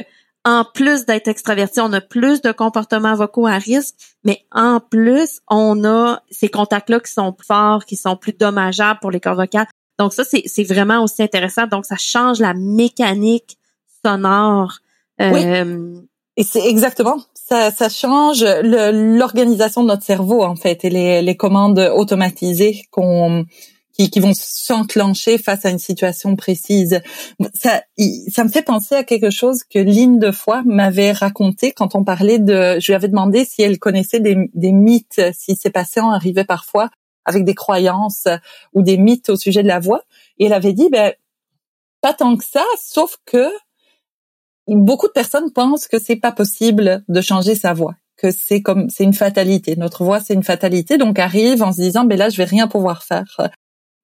[0.48, 5.42] en plus d'être extraverti, on a plus de comportements vocaux à risque, mais en plus,
[5.50, 9.36] on a ces contacts-là qui sont plus forts, qui sont plus dommageables pour les corps
[9.36, 9.66] vocales.
[9.98, 11.66] Donc ça, c'est vraiment aussi intéressant.
[11.66, 13.58] Donc, ça change la mécanique
[14.06, 14.80] sonore.
[15.20, 15.96] Euh,
[16.38, 21.38] Et c'est exactement ça, ça change l'organisation de notre cerveau en fait et les, les
[21.38, 23.46] commandes automatisées qu'on
[23.96, 27.00] qui, qui vont s'enclencher face à une situation précise.
[27.54, 27.82] Ça,
[28.32, 32.04] ça me fait penser à quelque chose que Lynn de Foy m'avait raconté quand on
[32.04, 32.78] parlait de.
[32.80, 36.90] Je lui avais demandé si elle connaissait des, des mythes, si ces patients arrivaient parfois
[37.26, 38.28] avec des croyances
[38.74, 40.02] ou des mythes au sujet de la voix.
[40.38, 41.14] Et elle avait dit, ben
[42.02, 43.50] pas tant que ça, sauf que
[44.68, 48.90] beaucoup de personnes pensent que c'est pas possible de changer sa voix, que c'est comme
[48.90, 49.76] c'est une fatalité.
[49.76, 52.68] Notre voix c'est une fatalité, donc arrive en se disant ben là je vais rien
[52.68, 53.50] pouvoir faire.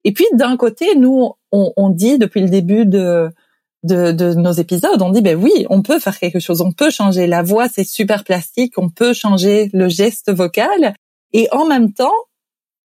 [0.04, 3.30] Et puis d'un côté, nous on, on dit depuis le début de,
[3.84, 6.90] de, de nos épisodes, on dit ben oui, on peut faire quelque chose, on peut
[6.90, 10.94] changer la voix, c'est super plastique, on peut changer le geste vocal.
[11.32, 12.12] Et en même temps,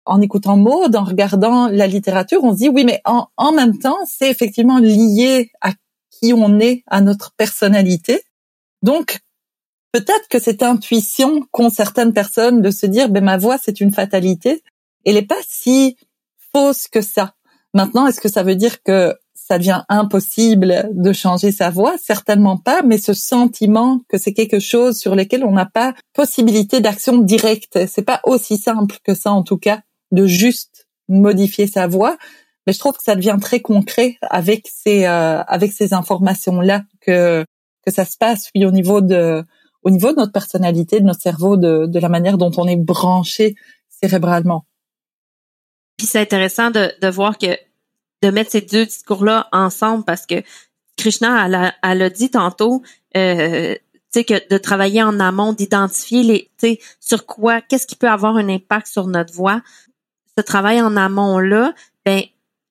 [0.05, 3.79] en écoutant Maud, en regardant la littérature, on se dit oui, mais en, en même
[3.79, 5.73] temps, c'est effectivement lié à
[6.11, 8.23] qui on est, à notre personnalité.
[8.83, 9.21] Donc,
[9.93, 13.93] peut-être que cette intuition qu'ont certaines personnes de se dire, ben ma voix c'est une
[13.93, 14.63] fatalité,
[15.05, 15.97] elle n'est pas si
[16.55, 17.35] fausse que ça.
[17.75, 21.97] Maintenant, est-ce que ça veut dire que ça devient impossible de changer sa voix?
[22.03, 26.81] Certainement pas, mais ce sentiment que c'est quelque chose sur lequel on n'a pas possibilité
[26.81, 31.87] d'action directe, c'est pas aussi simple que ça en tout cas, de juste modifier sa
[31.87, 32.17] voix
[32.67, 36.83] mais je trouve que ça devient très concret avec ces euh, avec ces informations là
[37.01, 37.45] que
[37.85, 39.45] que ça se passe au niveau de
[39.83, 42.77] au niveau de notre personnalité, de notre cerveau, de, de la manière dont on est
[42.77, 43.57] branché
[43.89, 44.65] cérébralement.
[46.03, 47.57] Puis c'est intéressant de, de voir que
[48.23, 50.43] de mettre ces deux discours-là ensemble parce que
[50.97, 52.83] Krishna, elle a, elle a dit tantôt,
[53.17, 57.87] euh, tu sais, que de travailler en amont, d'identifier les, tu sais, sur quoi, qu'est-ce
[57.87, 59.63] qui peut avoir un impact sur notre voix.
[60.37, 61.73] Ce travail en amont-là,
[62.05, 62.23] ben,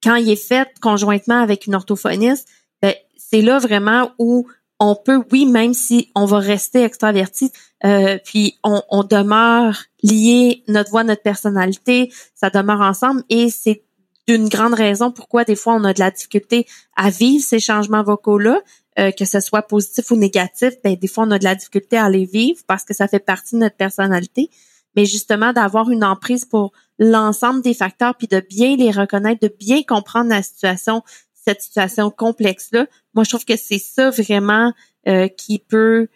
[0.03, 2.49] quand il est fait conjointement avec une orthophoniste,
[2.81, 4.45] ben, c'est là vraiment où
[4.81, 7.51] on peut, oui, même si on va rester extraverti,
[7.85, 13.83] euh, puis on, demeure lié, notre voix, notre personnalité, ça demeure ensemble et c'est
[14.27, 16.65] d'une grande raison pourquoi des fois on a de la difficulté
[16.95, 18.59] à vivre ces changements vocaux-là,
[18.97, 21.97] euh, que ce soit positif ou négatif, ben, des fois on a de la difficulté
[21.97, 24.49] à les vivre parce que ça fait partie de notre personnalité.
[24.95, 29.55] Mais justement, d'avoir une emprise pour l'ensemble des facteurs, puis de bien les reconnaître, de
[29.59, 31.01] bien comprendre la situation,
[31.45, 32.85] cette situation complexe-là.
[33.13, 34.73] Moi, je trouve que c'est ça vraiment
[35.07, 36.07] euh, qui peut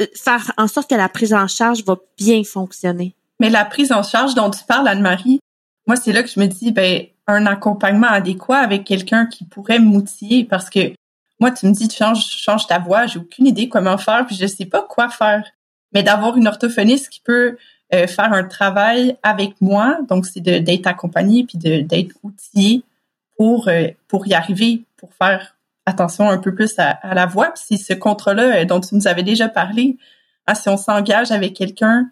[0.00, 3.14] euh, faire en sorte que la prise en charge va bien fonctionner.
[3.40, 5.40] Mais la prise en charge dont tu parles, Anne-Marie,
[5.86, 9.78] moi, c'est là que je me dis, ben, un accompagnement adéquat avec quelqu'un qui pourrait
[9.78, 10.92] m'outiller parce que
[11.40, 14.46] moi, tu me dis, change, change ta voix, j'ai aucune idée comment faire, puis je
[14.46, 15.44] sais pas quoi faire.
[15.92, 17.56] Mais d'avoir une orthophoniste qui peut
[17.94, 19.98] euh, faire un travail avec moi.
[20.08, 22.82] Donc, c'est d'être accompagné puis d'être outillé
[23.38, 27.54] pour, euh, pour y arriver, pour faire attention un peu plus à, la voix.
[27.54, 29.96] Puis ce contrat-là euh, dont tu nous avais déjà parlé.
[30.46, 32.10] Ah, si on s'engage avec quelqu'un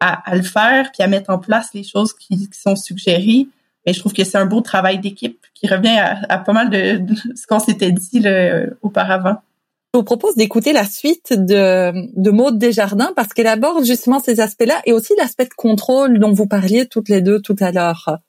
[0.00, 3.48] à, à, le faire puis à mettre en place les choses qui, qui sont suggérées,
[3.84, 6.52] mais ben, je trouve que c'est un beau travail d'équipe qui revient à, à, pas
[6.52, 9.42] mal de, de ce qu'on s'était dit là, auparavant.
[9.92, 14.40] Je vous propose d'écouter la suite de, de Maude Desjardins parce qu'elle aborde justement ces
[14.40, 18.20] aspects-là et aussi l'aspect de contrôle dont vous parliez toutes les deux tout à l'heure.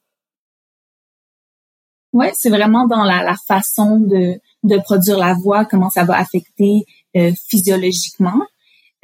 [2.13, 6.17] Oui, c'est vraiment dans la, la, façon de, de produire la voix, comment ça va
[6.17, 8.41] affecter euh, physiologiquement.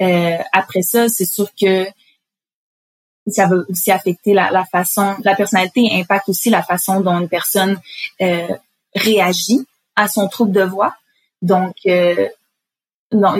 [0.00, 1.86] Euh, après ça, c'est sûr que
[3.26, 7.28] ça va aussi affecter la, la, façon, la personnalité impacte aussi la façon dont une
[7.28, 7.78] personne
[8.22, 8.48] euh,
[8.94, 10.94] réagit à son trouble de voix.
[11.42, 12.28] Donc, euh,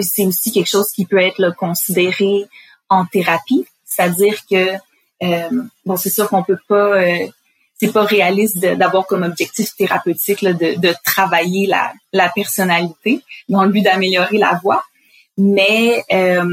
[0.02, 2.46] c'est aussi quelque chose qui peut être considéré
[2.88, 4.76] en thérapie, c'est-à-dire que
[5.22, 7.26] euh, bon, c'est sûr qu'on peut pas, euh,
[7.80, 13.70] c'est pas réaliste d'avoir comme objectif thérapeutique de, de, travailler la, la personnalité dans le
[13.70, 14.84] but d'améliorer la voix,
[15.38, 16.44] mais euh,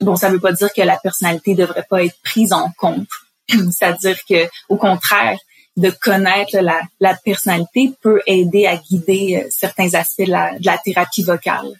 [0.00, 3.08] bon, ça veut pas dire que la personnalité devrait pas être prise en compte,
[3.48, 5.36] c'est-à-dire que au contraire,
[5.76, 10.64] de connaître la, la, personnalité peut aider à guider euh, certains aspects de la, de
[10.64, 11.70] la thérapie vocale.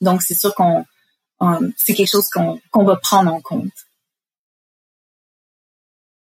[0.00, 0.84] Donc, c'est sûr qu'on
[1.78, 3.72] c'est quelque chose qu'on qu'on va prendre en compte.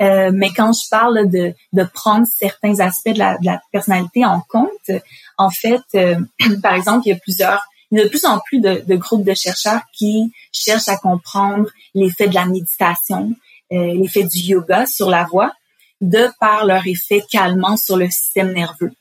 [0.01, 4.91] Euh, mais quand je parle de, de prendre certains aspects de la, personnalité en compte,
[5.38, 6.19] en fait, euh,
[6.62, 8.95] par exemple, il y a plusieurs, il y a de plus en plus de, de
[8.95, 13.33] groupes de chercheurs qui cherchent à comprendre l'effet de la méditation,
[13.71, 15.51] euh, l'effet du yoga sur la voix
[15.99, 18.91] de par leur effet calmant sur le système nerveux.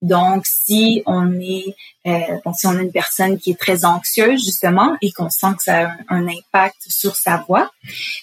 [0.00, 1.74] Donc, si on est,
[2.06, 5.88] euh, si on une personne qui est très anxieuse justement et qu'on sent que ça
[5.88, 7.70] a un, impact sur sa voix,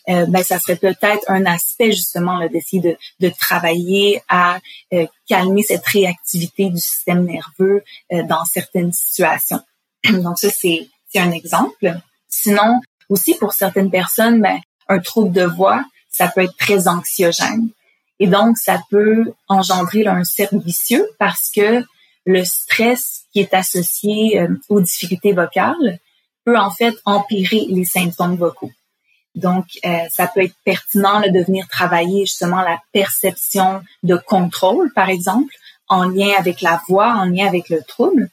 [0.09, 4.59] euh, ben ça serait peut-être un aspect justement d'essayer de, de, travailler à
[4.93, 7.83] euh, calmer cette réactivité du système nerveux
[8.13, 9.61] euh, dans certaines situations.
[10.09, 11.99] Donc ça c'est c'est un exemple
[12.35, 17.69] sinon, aussi pour certaines personnes, ben, un trouble de voix, ça peut être très anxiogène.
[18.19, 21.83] Et donc, ça peut engendrer un cercle vicieux parce que
[22.25, 25.99] le stress qui est associé euh, aux difficultés vocales
[26.43, 28.71] peut en fait empirer les symptômes vocaux.
[29.35, 35.09] Donc, euh, ça peut être pertinent de venir travailler justement la perception de contrôle, par
[35.09, 35.53] exemple,
[35.89, 38.29] en lien avec la voix, en lien avec le trouble,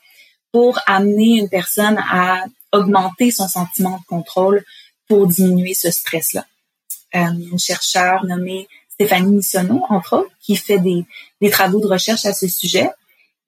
[0.53, 4.65] pour amener une personne à augmenter son sentiment de contrôle
[5.09, 6.47] pour diminuer ce stress-là.
[7.15, 11.05] Euh, une chercheure nommée Stéphanie Missonneau, entre autres, qui fait des,
[11.51, 12.91] travaux de recherche à ce sujet.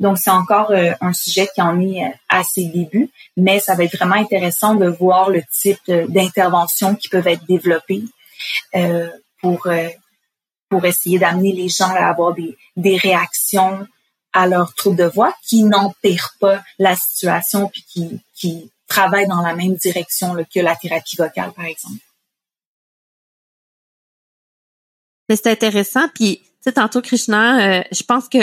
[0.00, 3.74] Donc, c'est encore euh, un sujet qui en est euh, à ses débuts, mais ça
[3.74, 8.02] va être vraiment intéressant de voir le type d'interventions qui peuvent être développées
[8.74, 9.08] euh,
[9.40, 9.68] pour,
[10.68, 13.86] pour essayer d'amener les gens à avoir des, des réactions
[14.32, 19.42] à leur trouble de voix qui n'empirent pas la situation puis qui, qui travaillent dans
[19.42, 22.00] la même direction que la thérapie vocale, par exemple.
[25.28, 26.08] C'est intéressant.
[26.14, 28.38] Puis, tu sais, tantôt, Krishna, je pense que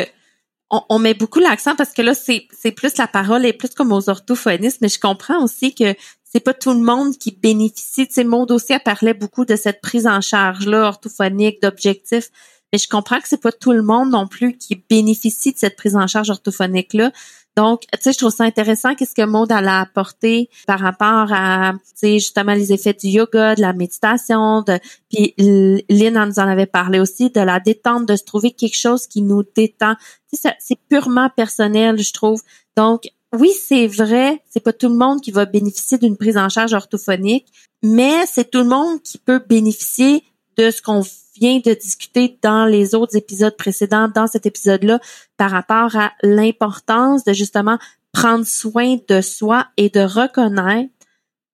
[0.90, 3.92] on, met beaucoup l'accent parce que là, c'est, c'est plus la parole est plus comme
[3.92, 8.08] aux orthophonistes, mais je comprends aussi que c'est pas tout le monde qui bénéficie.
[8.08, 12.30] Tu sais, Maud aussi, elle parlait beaucoup de cette prise en charge-là, orthophonique, d'objectifs.
[12.72, 15.76] Mais je comprends que c'est pas tout le monde non plus qui bénéficie de cette
[15.76, 17.12] prise en charge orthophonique-là.
[17.58, 21.74] Donc, tu sais, je trouve ça intéressant qu'est-ce que Maud a apporté par rapport à,
[21.74, 26.48] tu sais, justement les effets du yoga, de la méditation, de, puis Lynn nous en
[26.48, 29.96] avait parlé aussi, de la détente, de se trouver quelque chose qui nous détend.
[30.32, 32.42] Tu sais, c'est purement personnel, je trouve.
[32.78, 36.50] Donc, oui, c'est vrai, c'est pas tout le monde qui va bénéficier d'une prise en
[36.50, 37.48] charge orthophonique,
[37.84, 40.24] mais c'est tout le monde qui peut bénéficier
[40.58, 41.04] de ce qu'on
[41.42, 45.00] de discuter dans les autres épisodes précédents, dans cet épisode-là,
[45.38, 47.80] par rapport à l'importance de justement
[48.12, 50.94] prendre soin de soi et de reconnaître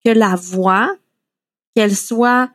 [0.03, 0.93] que la voix,
[1.73, 2.49] qu'elle soit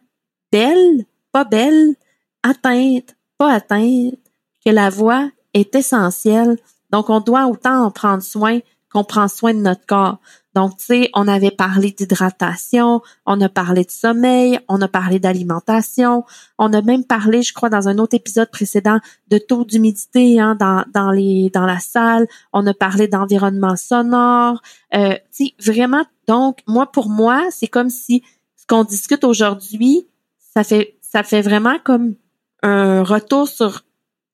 [0.51, 1.95] belle, pas belle,
[2.43, 4.19] atteinte, pas atteinte,
[4.65, 6.59] que la voix est essentielle.
[6.91, 8.59] Donc, on doit autant en prendre soin
[8.93, 10.19] qu'on prend soin de notre corps.
[10.55, 15.19] Donc, tu sais, on avait parlé d'hydratation, on a parlé de sommeil, on a parlé
[15.19, 16.25] d'alimentation,
[16.59, 20.55] on a même parlé, je crois, dans un autre épisode précédent, de taux d'humidité hein,
[20.55, 24.61] dans, dans, les, dans la salle, on a parlé d'environnement sonore.
[24.95, 28.23] Euh, tu sais, vraiment, donc, moi, pour moi, c'est comme si
[28.57, 30.07] ce qu'on discute aujourd'hui,
[30.55, 32.15] ça fait, ça fait vraiment comme
[32.63, 33.85] un retour sur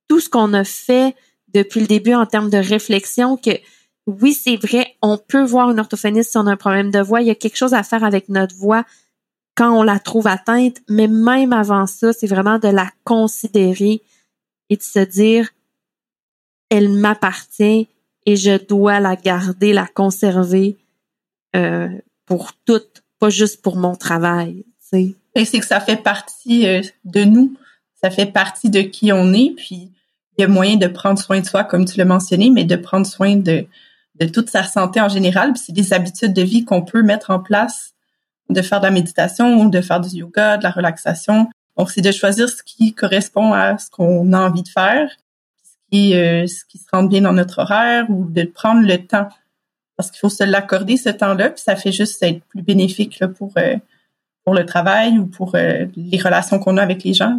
[0.09, 1.14] tout ce qu'on a fait
[1.54, 3.50] depuis le début en termes de réflexion que
[4.09, 7.21] oui, c'est vrai, on peut voir une orthophoniste si on a un problème de voix.
[7.21, 8.85] Il y a quelque chose à faire avec notre voix
[9.55, 14.01] quand on la trouve atteinte, mais même avant ça, c'est vraiment de la considérer
[14.71, 15.51] et de se dire,
[16.71, 17.87] elle m'appartient
[18.25, 20.79] et je dois la garder, la conserver
[21.55, 21.88] euh,
[22.25, 22.81] pour tout,
[23.18, 24.64] pas juste pour mon travail.
[25.35, 27.55] Et c'est que ça fait partie euh, de nous,
[28.03, 29.90] ça fait partie de qui on est, puis
[30.38, 32.77] il y a moyen de prendre soin de soi, comme tu l'as mentionné, mais de
[32.77, 33.66] prendre soin de,
[34.18, 35.52] de toute sa santé en général.
[35.52, 37.94] Puis c'est des habitudes de vie qu'on peut mettre en place,
[38.50, 41.48] de faire de la méditation ou de faire du yoga, de la relaxation.
[41.76, 45.11] Donc, c'est de choisir ce qui correspond à ce qu'on a envie de faire,
[45.62, 49.28] ce qui, euh, se rentre bien dans notre horaire ou de prendre le temps.
[49.96, 53.28] Parce qu'il faut se l'accorder, ce temps-là, puis ça fait juste être plus bénéfique là,
[53.28, 53.76] pour, euh,
[54.44, 57.38] pour le travail ou pour euh, les relations qu'on a avec les gens.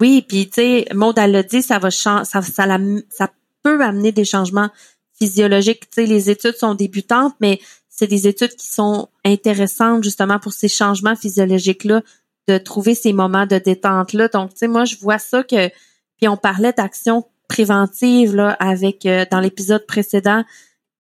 [0.00, 3.28] Oui, puis tu sais, Maud, elle ça va ça, ça, ça
[3.62, 4.70] peut amener des changements
[5.18, 5.90] physiologique.
[5.90, 10.52] Tu sais, les études sont débutantes, mais c'est des études qui sont intéressantes justement pour
[10.52, 12.02] ces changements physiologiques-là,
[12.46, 14.28] de trouver ces moments de détente-là.
[14.28, 15.68] Donc, tu sais, moi, je vois ça que,
[16.16, 20.44] puis on parlait d'action préventive là, avec euh, dans l'épisode précédent.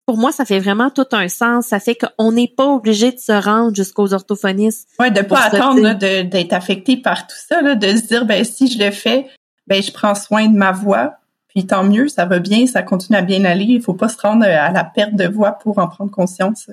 [0.06, 1.66] Pour moi, ça fait vraiment tout un sens.
[1.66, 4.88] Ça fait qu'on n'est pas obligé de se rendre jusqu'aux orthophonistes.
[5.00, 8.70] Ouais, de pas attendre d'être affecté par tout ça, là, de se dire ben si
[8.70, 9.26] je le fais,
[9.66, 11.18] ben je prends soin de ma voix,
[11.56, 13.64] puis tant mieux, ça va bien, ça continue à bien aller.
[13.64, 16.68] Il faut pas se rendre à la perte de voix pour en prendre conscience.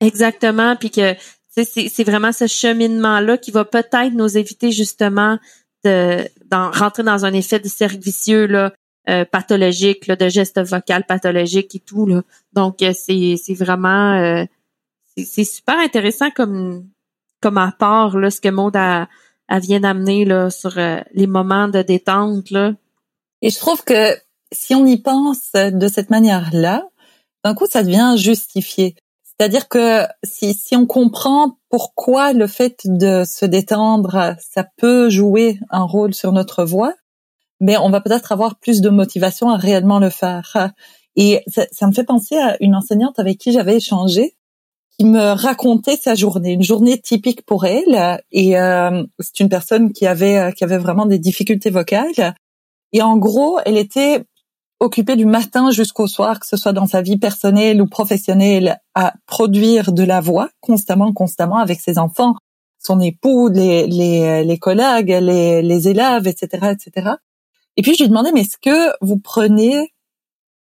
[0.00, 1.16] Exactement, puis que
[1.50, 5.40] c'est vraiment ce cheminement-là qui va peut-être nous éviter justement
[5.82, 8.72] de rentrer dans un effet de cercle vicieux là,
[9.08, 12.06] euh, pathologique, là, de gestes vocaux pathologiques et tout.
[12.06, 12.22] Là.
[12.52, 14.44] Donc, euh, c'est vraiment euh,
[15.16, 16.88] c'est super intéressant comme
[17.40, 19.08] comme apport là, ce que Maud a,
[19.58, 20.78] vient d'amener là sur
[21.14, 22.52] les moments de détente.
[22.52, 22.74] Là.
[23.44, 24.16] Et je trouve que
[24.52, 26.88] si on y pense de cette manière-là,
[27.44, 28.96] d'un coup, ça devient justifié.
[29.22, 35.58] C'est-à-dire que si, si on comprend pourquoi le fait de se détendre, ça peut jouer
[35.68, 36.94] un rôle sur notre voix,
[37.60, 40.72] mais on va peut-être avoir plus de motivation à réellement le faire.
[41.14, 44.36] Et ça, ça me fait penser à une enseignante avec qui j'avais échangé,
[44.98, 48.22] qui me racontait sa journée, une journée typique pour elle.
[48.32, 52.34] Et euh, c'est une personne qui avait qui avait vraiment des difficultés vocales.
[52.94, 54.24] Et en gros, elle était
[54.80, 59.14] occupée du matin jusqu'au soir, que ce soit dans sa vie personnelle ou professionnelle, à
[59.26, 62.36] produire de la voix constamment, constamment avec ses enfants,
[62.78, 67.16] son époux, les, les, les collègues, les, les élèves, etc., etc.
[67.76, 69.90] Et puis je lui demandais, mais est-ce que vous prenez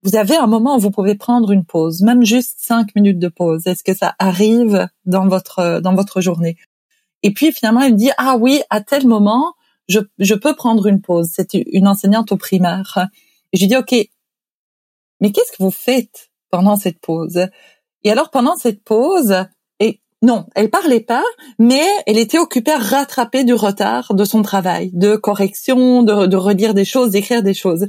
[0.03, 3.27] vous avez un moment où vous pouvez prendre une pause, même juste cinq minutes de
[3.27, 3.67] pause?
[3.67, 6.57] Est-ce que ça arrive dans votre dans votre journée?
[7.23, 9.53] Et puis finalement, elle me dit ah oui, à tel moment,
[9.91, 11.29] je, je peux prendre une pause.
[11.33, 13.07] C'est une enseignante au primaire.
[13.53, 13.93] Et je lui dis ok,
[15.19, 17.47] mais qu'est-ce que vous faites pendant cette pause?
[18.03, 19.35] Et alors pendant cette pause,
[19.79, 21.23] et non, elle parlait pas,
[21.59, 26.37] mais elle était occupée à rattraper du retard de son travail, de correction, de, de
[26.37, 27.87] redire des choses, d'écrire des choses.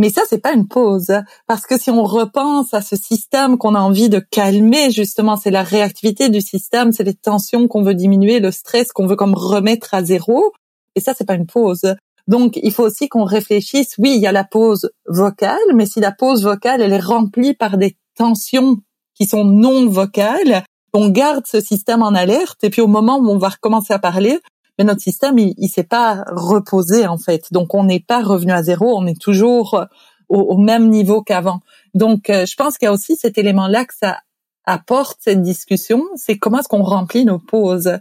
[0.00, 1.12] Mais ça, c'est pas une pause,
[1.48, 5.50] parce que si on repense à ce système qu'on a envie de calmer, justement, c'est
[5.50, 9.34] la réactivité du système, c'est les tensions qu'on veut diminuer, le stress qu'on veut comme
[9.34, 10.52] remettre à zéro.
[10.98, 11.94] Et ça, c'est pas une pause.
[12.26, 13.94] Donc, il faut aussi qu'on réfléchisse.
[13.98, 17.54] Oui, il y a la pause vocale, mais si la pause vocale, elle est remplie
[17.54, 18.76] par des tensions
[19.14, 22.62] qui sont non vocales, on garde ce système en alerte.
[22.64, 24.40] Et puis, au moment où on va recommencer à parler,
[24.78, 27.52] mais notre système, il, il s'est pas reposé en fait.
[27.52, 29.86] Donc on n'est pas revenu à zéro, on est toujours
[30.28, 31.60] au, même niveau qu'avant.
[31.94, 34.18] Donc euh, je pense qu'il y a aussi cet élément-là que ça
[34.64, 37.98] apporte cette discussion, c'est comment est-ce qu'on remplit nos pauses?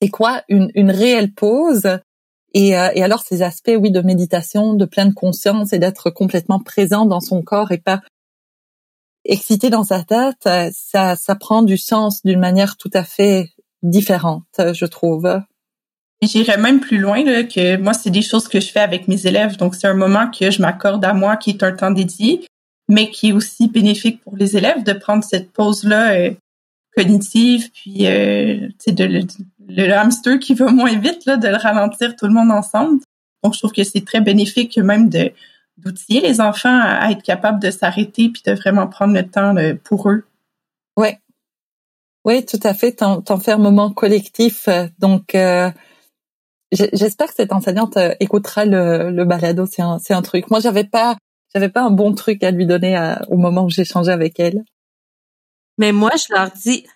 [0.00, 1.98] C'est quoi une, une réelle pause?
[2.54, 6.60] Et, euh, et, alors ces aspects, oui, de méditation, de pleine conscience et d'être complètement
[6.60, 8.00] présent dans son corps et pas
[9.24, 13.50] excité dans sa tête, euh, ça, ça prend du sens d'une manière tout à fait
[13.82, 15.42] différente, je trouve.
[16.20, 19.26] J'irais même plus loin là, que moi, c'est des choses que je fais avec mes
[19.26, 19.56] élèves.
[19.56, 22.44] Donc, c'est un moment que je m'accorde à moi qui est un temps dédié,
[22.88, 26.30] mais qui est aussi bénéfique pour les élèves de prendre cette pause-là euh,
[26.96, 29.26] cognitive, puis euh, de,
[29.86, 33.00] le, hamster qui va moins vite, là, de le ralentir tout le monde ensemble.
[33.42, 35.32] Donc, je trouve que c'est très bénéfique même de
[35.76, 40.10] d'outiller les enfants à, être capables de s'arrêter puis de vraiment prendre le temps pour
[40.10, 40.24] eux.
[40.96, 41.20] Ouais.
[42.24, 42.92] Oui, tout à fait.
[42.92, 44.68] T'en, fais un moment collectif.
[44.98, 45.70] Donc, euh,
[46.70, 49.64] J'espère que cette enseignante euh, écoutera le, le balado.
[49.66, 50.50] C'est un, c'est un truc.
[50.50, 51.16] Moi, j'avais pas,
[51.54, 54.64] j'avais pas un bon truc à lui donner à, au moment où j'échangeais avec elle.
[55.78, 56.86] Mais moi, je leur dis,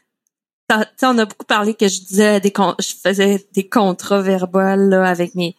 [1.03, 5.35] on a beaucoup parlé que je disais des, je faisais des contrats verbaux là, avec
[5.35, 5.57] mes,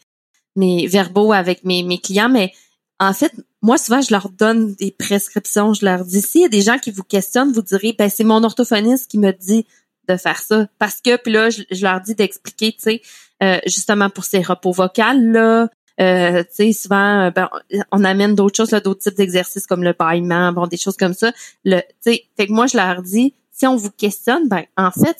[0.55, 2.53] mes verbaux avec mes, mes clients, mais
[2.99, 5.73] en fait, moi, souvent, je leur donne des prescriptions.
[5.73, 8.23] Je leur dis, s'il y a des gens qui vous questionnent, vous direz, ben, c'est
[8.23, 9.65] mon orthophoniste qui me dit
[10.07, 10.67] de faire ça.
[10.79, 13.01] Parce que, puis là, je, leur dis d'expliquer, tu sais,
[13.41, 15.69] euh, justement pour ces repos vocales, là,
[16.01, 17.49] euh, tu sais, souvent, euh, ben,
[17.91, 21.31] on amène d'autres choses, d'autres types d'exercices comme le paillement, bon, des choses comme ça.
[21.63, 24.91] Le, tu sais, fait que moi, je leur dis, si on vous questionne, ben, en
[24.91, 25.15] fait,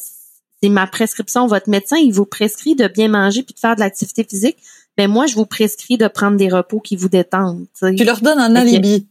[0.62, 1.48] c'est ma prescription.
[1.48, 4.58] Votre médecin, il vous prescrit de bien manger puis de faire de l'activité physique.
[4.98, 7.68] Ben, moi, je vous prescris de prendre des repos qui vous détendent.
[7.80, 9.08] Tu leur donnes un alibi.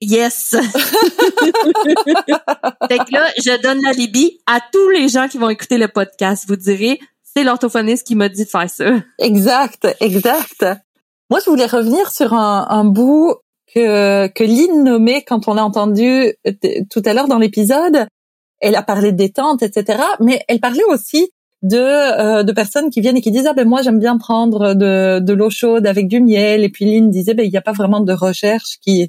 [0.00, 0.50] Yes.
[0.56, 0.58] fait
[2.98, 6.44] que là, je donne l'alibi à tous les gens qui vont écouter le podcast.
[6.48, 9.00] Vous direz, c'est l'orthophoniste qui m'a dit de faire ça.
[9.18, 10.66] Exact, exact.
[11.30, 13.36] Moi, je voulais revenir sur un, un bout
[13.72, 16.34] que, que Lynn nommait quand on l'a entendu
[16.90, 18.06] tout à l'heure dans l'épisode.
[18.62, 20.02] Elle a parlé de détente, etc.
[20.20, 21.30] Mais elle parlait aussi
[21.62, 24.74] de, euh, de personnes qui viennent et qui disent ah ben moi j'aime bien prendre
[24.74, 27.62] de, de l'eau chaude avec du miel et puis Lynn disait ben il n'y a
[27.62, 29.08] pas vraiment de recherche qui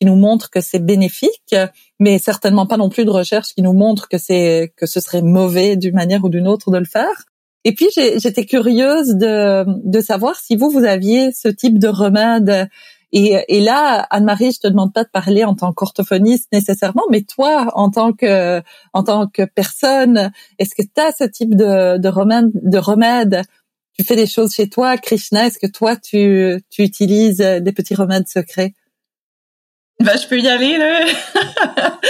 [0.00, 1.54] qui nous montre que c'est bénéfique,
[2.00, 5.22] mais certainement pas non plus de recherche qui nous montre que c'est que ce serait
[5.22, 7.24] mauvais d'une manière ou d'une autre de le faire.
[7.64, 12.68] Et puis j'étais curieuse de, de savoir si vous vous aviez ce type de remède.
[13.16, 17.22] Et, et là, Anne-Marie, je te demande pas de parler en tant qu'orthophoniste nécessairement, mais
[17.22, 18.60] toi, en tant que
[18.92, 23.42] en tant que personne, est-ce que tu as ce type de, de remède, de remède?
[23.96, 27.94] Tu fais des choses chez toi, Krishna Est-ce que toi, tu, tu utilises des petits
[27.94, 28.74] remèdes secrets?
[30.00, 31.00] Ben, je peux y aller, là.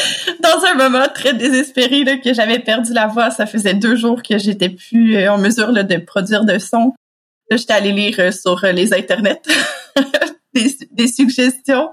[0.41, 3.31] Dans un moment très désespéré, là, que j'avais perdu la voix.
[3.31, 6.95] Ça faisait deux jours que j'étais plus euh, en mesure là, de produire de son.
[7.51, 9.43] Là, j'étais allée lire euh, sur euh, les internets
[10.55, 11.91] des, des, suggestions.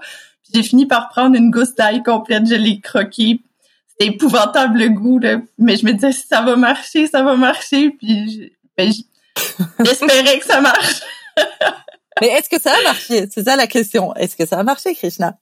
[0.54, 2.46] J'ai fini par prendre une gousse d'ail complète.
[2.46, 3.40] Je l'ai croquée.
[3.88, 5.40] C'était épouvantable le goût, là.
[5.58, 7.90] Mais je me disais, ça va marcher, ça va marcher.
[7.90, 8.92] Puis ben,
[9.84, 11.02] j'espérais que ça marche.
[12.20, 13.26] Mais est-ce que ça a marché?
[13.30, 14.14] C'est ça la question.
[14.14, 15.36] Est-ce que ça a marché, Krishna?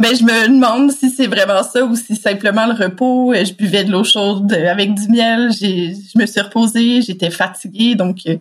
[0.00, 3.32] Ben, je me demande si c'est vraiment ça ou si simplement le repos.
[3.32, 5.50] Euh, je buvais de l'eau chaude avec du miel.
[5.52, 7.02] J'ai, je me suis reposée.
[7.02, 7.96] J'étais fatiguée.
[7.96, 8.36] Donc, euh,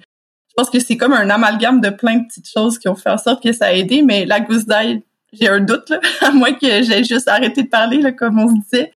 [0.58, 3.18] pense que c'est comme un amalgame de plein de petites choses qui ont fait en
[3.18, 4.02] sorte que ça a aidé.
[4.02, 7.70] Mais la gousse d'ail, j'ai un doute, là, à moins que j'ai juste arrêté de
[7.70, 8.92] parler, là, comme on se disait.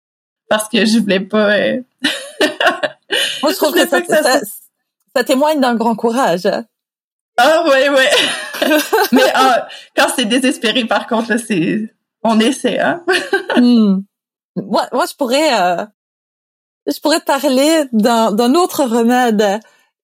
[0.50, 1.56] parce que je voulais pas.
[1.58, 1.82] Euh,
[3.44, 4.02] Moi, je trouve que, ça,
[5.16, 6.50] ça, témoigne d'un grand courage.
[7.38, 8.10] Ah ouais, ouais.
[9.12, 11.94] Mais ah, quand c'est désespéré, par contre, c'est
[12.24, 13.04] on essaie, hein.
[13.56, 14.02] Hmm.
[14.56, 15.86] Moi, moi, je pourrais, euh,
[16.88, 19.60] je pourrais parler d'un d'un autre remède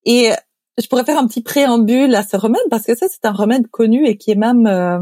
[0.06, 0.32] et
[0.78, 3.68] je pourrais faire un petit préambule à ce remède parce que ça, c'est un remède
[3.68, 5.00] connu et qui est même euh,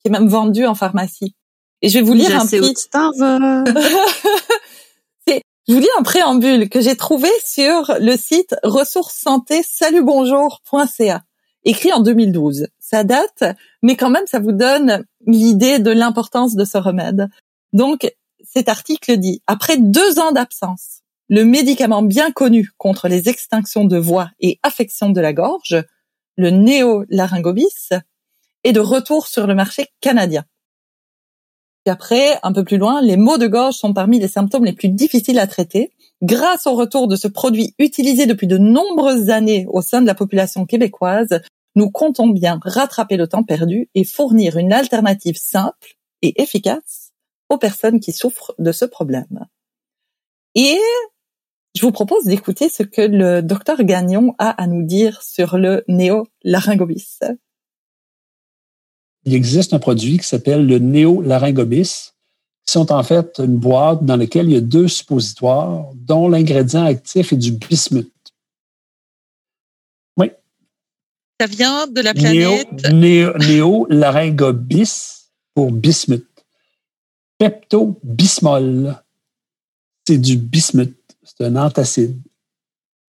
[0.00, 1.34] qui est même vendu en pharmacie.
[1.82, 2.58] Et je vais vous lire un petit.
[5.26, 11.22] c'est, je vous lis un préambule que j'ai trouvé sur le site ressources santé salutbonjour.ca,
[11.64, 12.68] écrit en 2012.
[12.78, 13.44] Ça date,
[13.82, 17.28] mais quand même, ça vous donne l'idée de l'importance de ce remède.
[17.72, 18.10] Donc,
[18.42, 23.98] cet article dit, après deux ans d'absence, le médicament bien connu contre les extinctions de
[23.98, 25.76] voix et affections de la gorge,
[26.36, 27.90] le néolaryngobis,
[28.64, 30.44] est de retour sur le marché canadien.
[31.84, 34.72] Puis après, un peu plus loin, les maux de gorge sont parmi les symptômes les
[34.72, 35.92] plus difficiles à traiter.
[36.22, 40.14] Grâce au retour de ce produit utilisé depuis de nombreuses années au sein de la
[40.14, 41.40] population québécoise,
[41.76, 47.12] nous comptons bien rattraper le temps perdu et fournir une alternative simple et efficace
[47.50, 49.46] aux personnes qui souffrent de ce problème.
[50.56, 50.80] Et
[51.76, 55.84] je vous propose d'écouter ce que le docteur Gagnon a à nous dire sur le
[55.88, 57.18] néolaryngobis.
[59.24, 62.12] Il existe un produit qui s'appelle le néolaryngobis,
[62.64, 66.86] qui sont en fait une boîte dans laquelle il y a deux suppositoires, dont l'ingrédient
[66.86, 68.10] actif est du bismuth.
[70.16, 70.30] Oui.
[71.38, 72.90] Ça vient de la planète.
[72.90, 76.24] Néolaryngobis pour bismuth.
[77.38, 78.96] Pepto-bismol,
[80.06, 80.95] c'est du bismuth
[81.26, 82.16] c'est un antacide.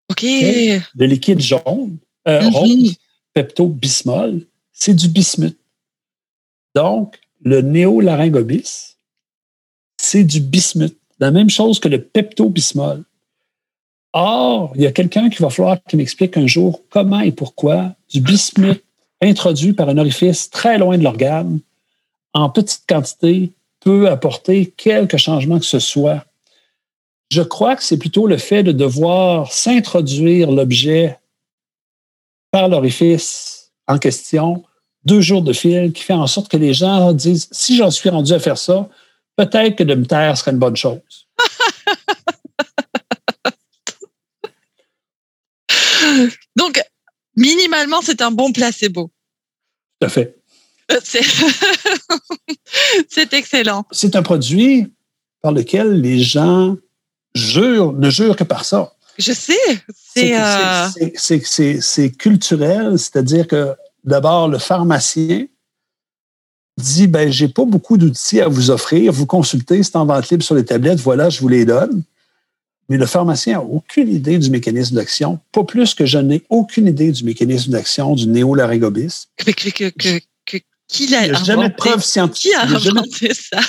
[0.09, 0.23] OK.
[0.23, 1.97] Le liquide jaune,
[2.27, 2.95] euh, rose,
[3.33, 4.41] pepto-bismol,
[4.71, 5.57] c'est du bismuth.
[6.75, 8.95] Donc, le néolaryngobis,
[9.97, 10.97] c'est du bismuth.
[11.19, 13.03] La même chose que le pepto-bismol.
[14.13, 17.95] Or, il y a quelqu'un qui va falloir qu'il m'explique un jour comment et pourquoi
[18.09, 18.83] du bismuth
[19.21, 21.59] introduit par un orifice très loin de l'organe,
[22.33, 26.25] en petite quantité, peut apporter quelque changement que ce soit
[27.29, 31.19] je crois que c'est plutôt le fait de devoir s'introduire l'objet
[32.51, 34.63] par l'orifice en question
[35.03, 38.09] deux jours de fil qui fait en sorte que les gens disent si j'en suis
[38.09, 38.89] rendu à faire ça,
[39.37, 40.99] peut-être que de me taire serait une bonne chose.
[46.55, 46.81] Donc,
[47.35, 49.11] minimalement, c'est un bon placebo.
[49.99, 50.35] Tout à fait.
[50.91, 50.99] Euh,
[53.09, 53.85] c'est excellent.
[53.91, 54.87] C'est un produit
[55.41, 56.77] par lequel les gens
[57.37, 58.93] jure, ne jure que par ça.
[59.17, 59.55] Je sais.
[60.13, 62.09] C'est euh...
[62.09, 65.47] culturel, c'est-à-dire que d'abord, le pharmacien
[66.77, 70.43] dit ben j'ai pas beaucoup d'outils à vous offrir, vous consultez, c'est en vente libre
[70.43, 72.03] sur les tablettes, voilà, je vous les donne.
[72.89, 76.87] Mais le pharmacien n'a aucune idée du mécanisme d'action, pas plus que je n'ai aucune
[76.87, 79.27] idée du mécanisme d'action du néolaryngobis.
[79.37, 79.89] Que, que,
[80.45, 80.57] que,
[80.87, 81.43] qui l'a inventé?
[81.43, 82.51] jamais de preuve scientifique.
[82.51, 83.59] Qui a inventé ça?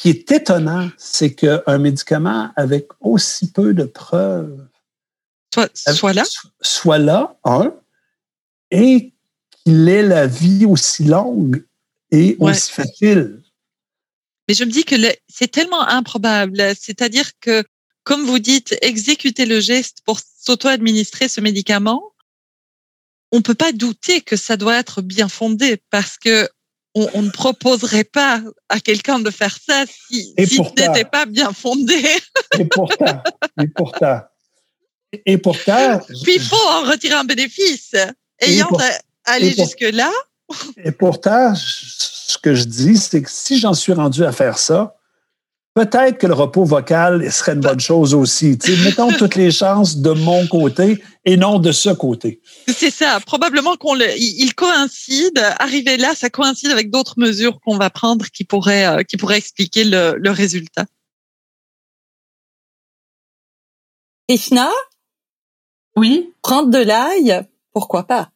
[0.00, 4.66] Qui est étonnant, c'est qu'un médicament avec aussi peu de preuves
[5.74, 6.22] soit, là,
[6.62, 7.74] soit là, un,
[8.70, 9.12] et
[9.50, 11.66] qu'il ait la vie aussi longue
[12.10, 13.42] et aussi facile.
[14.48, 14.96] Mais je me dis que
[15.28, 16.74] c'est tellement improbable.
[16.80, 17.62] C'est-à-dire que,
[18.02, 22.14] comme vous dites, exécuter le geste pour s'auto-administrer ce médicament,
[23.32, 26.48] on peut pas douter que ça doit être bien fondé parce que
[26.94, 31.52] on, ne proposerait pas à quelqu'un de faire ça si, si ce n'était pas bien
[31.52, 32.02] fondé.
[32.58, 33.22] et pourtant,
[33.60, 34.20] et pourtant,
[35.26, 36.00] et pourtant.
[36.22, 37.94] Puis il faut en retirer un bénéfice.
[38.40, 38.68] Ayant
[39.24, 40.10] allé jusque-là.
[40.84, 44.96] Et pourtant, ce que je dis, c'est que si j'en suis rendu à faire ça,
[45.74, 48.58] peut-être que le repos vocal serait une bonne chose aussi.
[48.84, 52.40] mettons toutes les chances de mon côté et non de ce côté.
[52.68, 53.20] C'est ça.
[53.20, 55.40] Probablement qu'on le, il coïncide.
[55.58, 59.38] Arrivé là, ça coïncide avec d'autres mesures qu'on va prendre qui pourraient, euh, qui pourraient
[59.38, 60.86] expliquer le, le résultat.
[64.28, 64.70] Krishna?
[65.96, 66.32] Oui?
[66.42, 67.42] Prendre de l'ail,
[67.72, 68.30] pourquoi pas?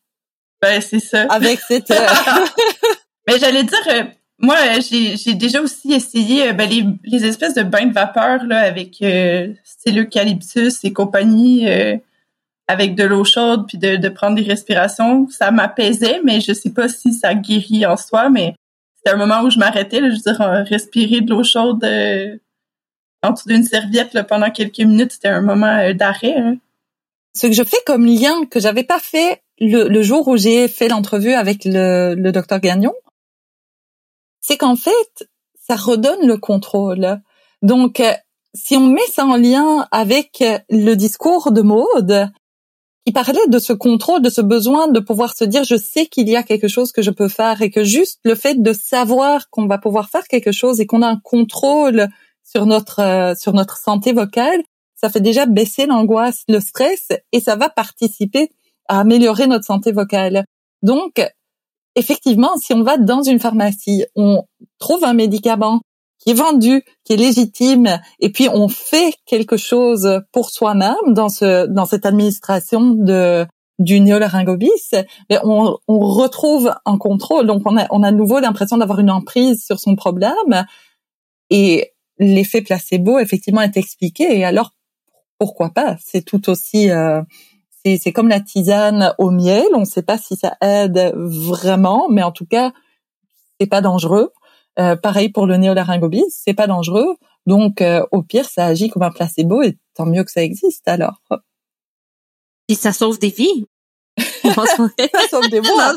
[0.60, 1.22] Ben, c'est ça.
[1.30, 2.06] Avec cette, euh,
[3.28, 4.04] Mais j'allais dire, euh,
[4.40, 9.00] moi, j'ai déjà aussi essayé ben, les, les, espèces de bains de vapeur là, avec
[9.02, 9.52] euh,
[9.86, 11.96] l'eucalyptus et compagnie, euh,
[12.66, 15.28] avec de l'eau chaude, puis de, de, prendre des respirations.
[15.30, 18.54] Ça m'apaisait, mais je sais pas si ça guérit en soi, mais
[18.96, 22.36] c'était un moment où je m'arrêtais, je veux dire, respirer de l'eau chaude euh,
[23.24, 26.34] en dessous d'une serviette là, pendant quelques minutes, c'était un moment euh, d'arrêt.
[26.36, 26.56] Hein.
[27.34, 30.68] Ce que je fais comme lien que j'avais pas fait le, le jour où j'ai
[30.68, 32.92] fait l'entrevue avec le, le docteur Gagnon,
[34.46, 35.28] c'est qu'en fait,
[35.58, 37.22] ça redonne le contrôle.
[37.62, 38.12] Donc, euh,
[38.54, 42.30] si on met ça en lien avec le discours de Maude,
[43.06, 46.28] qui parlait de ce contrôle, de ce besoin de pouvoir se dire je sais qu'il
[46.28, 49.48] y a quelque chose que je peux faire et que juste le fait de savoir
[49.48, 52.08] qu'on va pouvoir faire quelque chose et qu'on a un contrôle
[52.44, 54.62] sur notre euh, sur notre santé vocale,
[54.94, 58.50] ça fait déjà baisser l'angoisse, le stress et ça va participer
[58.88, 60.44] à améliorer notre santé vocale.
[60.82, 61.20] Donc
[61.94, 64.44] effectivement, si on va dans une pharmacie, on
[64.78, 65.80] trouve un médicament
[66.18, 71.28] qui est vendu, qui est légitime, et puis on fait quelque chose pour soi-même dans
[71.28, 73.46] ce dans cette administration de
[73.78, 74.92] du néolaryngobis,
[75.28, 77.46] mais on, on retrouve un contrôle.
[77.46, 80.64] Donc on a on a de nouveau l'impression d'avoir une emprise sur son problème,
[81.50, 84.38] et l'effet placebo effectivement est expliqué.
[84.38, 84.70] Et alors
[85.38, 85.96] pourquoi pas?
[86.02, 87.20] C'est tout aussi euh,
[87.84, 89.66] c'est comme la tisane au miel.
[89.74, 92.72] On ne sait pas si ça aide vraiment, mais en tout cas
[93.60, 94.32] c'est pas dangereux.
[94.78, 97.16] Euh, pareil pour le néolaryngobis, c'est pas dangereux.
[97.46, 100.88] Donc, euh, au pire, ça agit comme un placebo et tant mieux que ça existe
[100.88, 101.20] alors.
[102.66, 103.66] Puis ça sauve des vies.
[104.42, 104.66] ça
[105.30, 105.94] sauve des voix.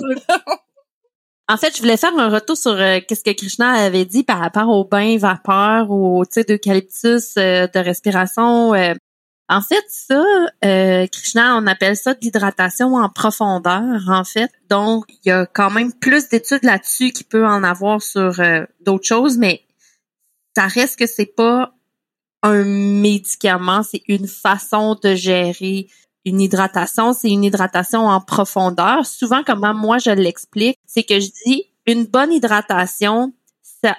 [1.49, 4.39] En fait, je voulais faire un retour sur euh, qu'est-ce que Krishna avait dit par
[4.39, 8.73] rapport au bain vapeur ou au d'eucalyptus de respiration.
[9.49, 10.23] En fait, ça,
[10.65, 14.51] euh, Krishna, on appelle ça de l'hydratation en profondeur, en fait.
[14.69, 18.65] Donc, il y a quand même plus d'études là-dessus qui peut en avoir sur euh,
[18.81, 19.63] d'autres choses, mais
[20.55, 21.73] ça reste que c'est pas
[22.43, 25.87] un médicament, c'est une façon de gérer
[26.25, 29.05] une hydratation, c'est une hydratation en profondeur.
[29.05, 33.33] Souvent, comment moi je l'explique, c'est que je dis une bonne hydratation,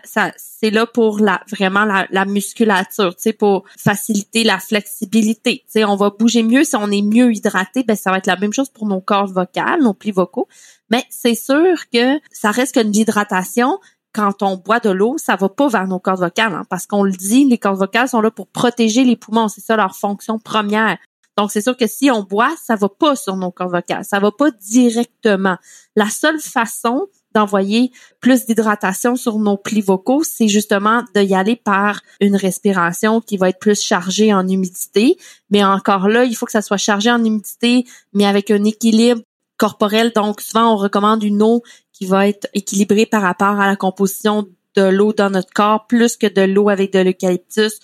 [0.05, 5.65] ça, c'est là pour la vraiment la, musculature, tu pour faciliter la flexibilité.
[5.73, 8.37] Tu on va bouger mieux si on est mieux hydraté, ben ça va être la
[8.37, 10.49] même chose pour nos cordes vocales, nos plis vocaux.
[10.91, 13.79] Mais c'est sûr que ça reste qu'une hydratation.
[14.13, 17.05] Quand on boit de l'eau, ça va pas vers nos cordes vocales, hein, parce qu'on
[17.05, 20.39] le dit, les cordes vocales sont là pour protéger les poumons, c'est ça leur fonction
[20.39, 20.97] première.
[21.37, 24.19] Donc, c'est sûr que si on boit, ça va pas sur nos cordes vocales, ça
[24.19, 25.57] va pas directement.
[25.95, 27.07] La seule façon
[27.39, 33.21] d'envoyer plus d'hydratation sur nos plis vocaux, c'est justement de y aller par une respiration
[33.21, 35.17] qui va être plus chargée en humidité.
[35.51, 39.23] Mais encore là, il faut que ça soit chargé en humidité, mais avec un équilibre
[39.57, 40.13] corporel.
[40.15, 41.63] Donc, souvent, on recommande une eau
[41.93, 46.17] qui va être équilibrée par rapport à la composition de l'eau dans notre corps, plus
[46.17, 47.79] que de l'eau avec de l'eucalyptus.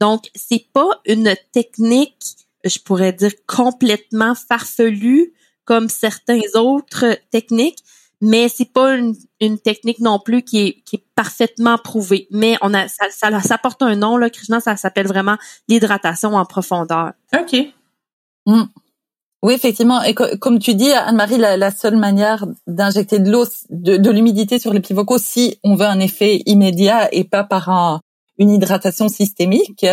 [0.00, 2.24] Donc, c'est pas une technique,
[2.64, 5.32] je pourrais dire, complètement farfelue
[5.64, 7.78] comme certains autres techniques,
[8.20, 12.26] mais c'est pas une, une, technique non plus qui est, qui est parfaitement prouvée.
[12.30, 15.36] Mais on a ça, ça, ça porte un nom là, Krishna, ça s'appelle vraiment
[15.68, 17.12] l'hydratation en profondeur.
[17.34, 17.56] Ok.
[18.46, 18.64] Mm.
[19.42, 20.02] Oui, effectivement.
[20.02, 24.58] Et comme tu dis, Anne-Marie, la, la, seule manière d'injecter de l'eau, de, de l'humidité
[24.58, 28.00] sur les pivocaux, si on veut un effet immédiat et pas par un,
[28.36, 29.86] une hydratation systémique,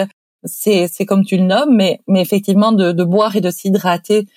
[0.43, 4.27] c'est, c'est comme tu le nommes, mais, mais effectivement de, de boire et de s'hydrater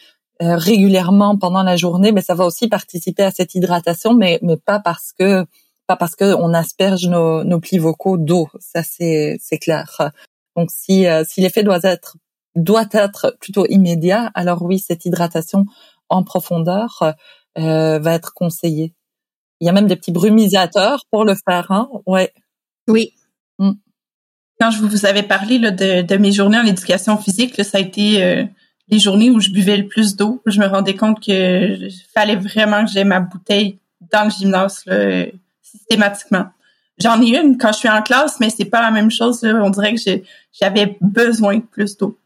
[0.42, 4.56] euh, régulièrement pendant la journée, mais ça va aussi participer à cette hydratation, mais mais
[4.56, 5.44] pas parce que
[5.86, 10.10] pas parce que on asperge nos, nos plis vocaux d'eau, ça c'est c'est clair.
[10.56, 12.16] Donc si euh, si l'effet doit être
[12.56, 15.64] doit être plutôt immédiat, alors oui, cette hydratation
[16.08, 17.14] en profondeur
[17.58, 18.94] euh, va être conseillée.
[19.60, 22.32] Il y a même des petits brumisateurs pour le faire, hein Ouais.
[22.88, 23.12] Oui.
[23.58, 23.72] Mm.
[24.60, 27.80] Quand je vous avais parlé là, de, de mes journées en éducation physique, ça a
[27.80, 28.44] été euh,
[28.90, 32.84] les journées où je buvais le plus d'eau, je me rendais compte que fallait vraiment
[32.84, 33.78] que j'ai ma bouteille
[34.12, 34.84] dans le gymnase
[35.62, 36.46] systématiquement.
[36.98, 39.42] J'en ai une quand je suis en classe, mais c'est pas la même chose.
[39.42, 40.00] On dirait que
[40.52, 42.18] j'avais besoin de plus d'eau.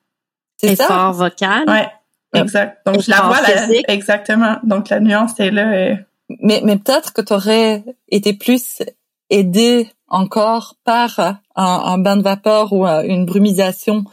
[0.56, 1.10] C'est ça?
[1.12, 1.64] vocal?
[1.68, 1.88] Ouais,
[2.34, 2.84] exact.
[2.86, 4.56] Donc je la vois là, exactement.
[4.64, 5.72] Donc la nuance est là.
[5.72, 5.96] Euh.
[6.40, 8.82] Mais mais peut-être que tu aurais été plus
[9.30, 14.04] aidé encore par un, un bain de vapeur ou euh, une brumisation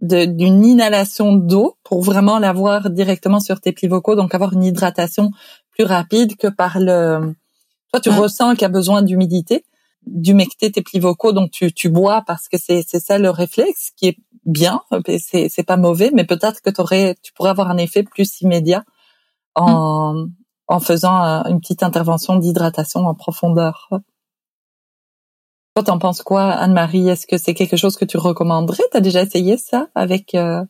[0.00, 5.30] d'une inhalation d'eau pour vraiment l'avoir directement sur tes plis vocaux, donc avoir une hydratation
[5.70, 7.34] plus rapide que par le.
[7.92, 9.64] Toi, tu ressens qu'il y a besoin d'humidité,
[10.06, 13.90] d'humecter tes plis vocaux, donc tu, tu bois parce que c'est c'est ça le réflexe
[13.96, 14.80] qui est bien,
[15.18, 18.84] c'est c'est pas mauvais, mais peut-être que aurais, tu pourrais avoir un effet plus immédiat
[19.54, 20.26] en
[20.70, 23.90] en faisant euh, une petite intervention d'hydratation en profondeur.
[25.74, 27.08] Toi, t'en penses quoi, Anne-Marie?
[27.08, 28.82] Est-ce que c'est quelque chose que tu recommanderais?
[28.90, 30.64] T'as déjà essayé ça avec, euh,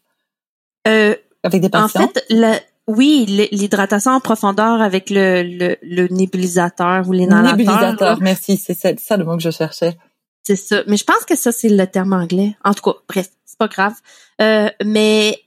[0.87, 2.03] euh, avec des patients?
[2.03, 7.57] En fait, oui, l'hydratation en profondeur avec le, le, le nébulisateur ou l'inhalateur.
[7.57, 9.97] Nébulisateur, merci, c'est ça, ça, le mot que je cherchais.
[10.43, 10.83] C'est ça.
[10.87, 12.57] Mais je pense que ça, c'est le terme anglais.
[12.65, 13.95] En tout cas, bref, c'est pas grave.
[14.41, 15.39] Euh, mais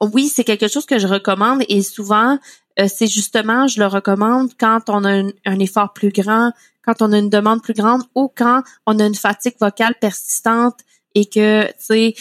[0.00, 2.38] oui, c'est quelque chose que je recommande et souvent,
[2.78, 6.52] euh, c'est justement, je le recommande quand on a un, effort plus grand,
[6.84, 10.78] quand on a une demande plus grande ou quand on a une fatigue vocale persistante
[11.14, 12.14] et que, tu sais,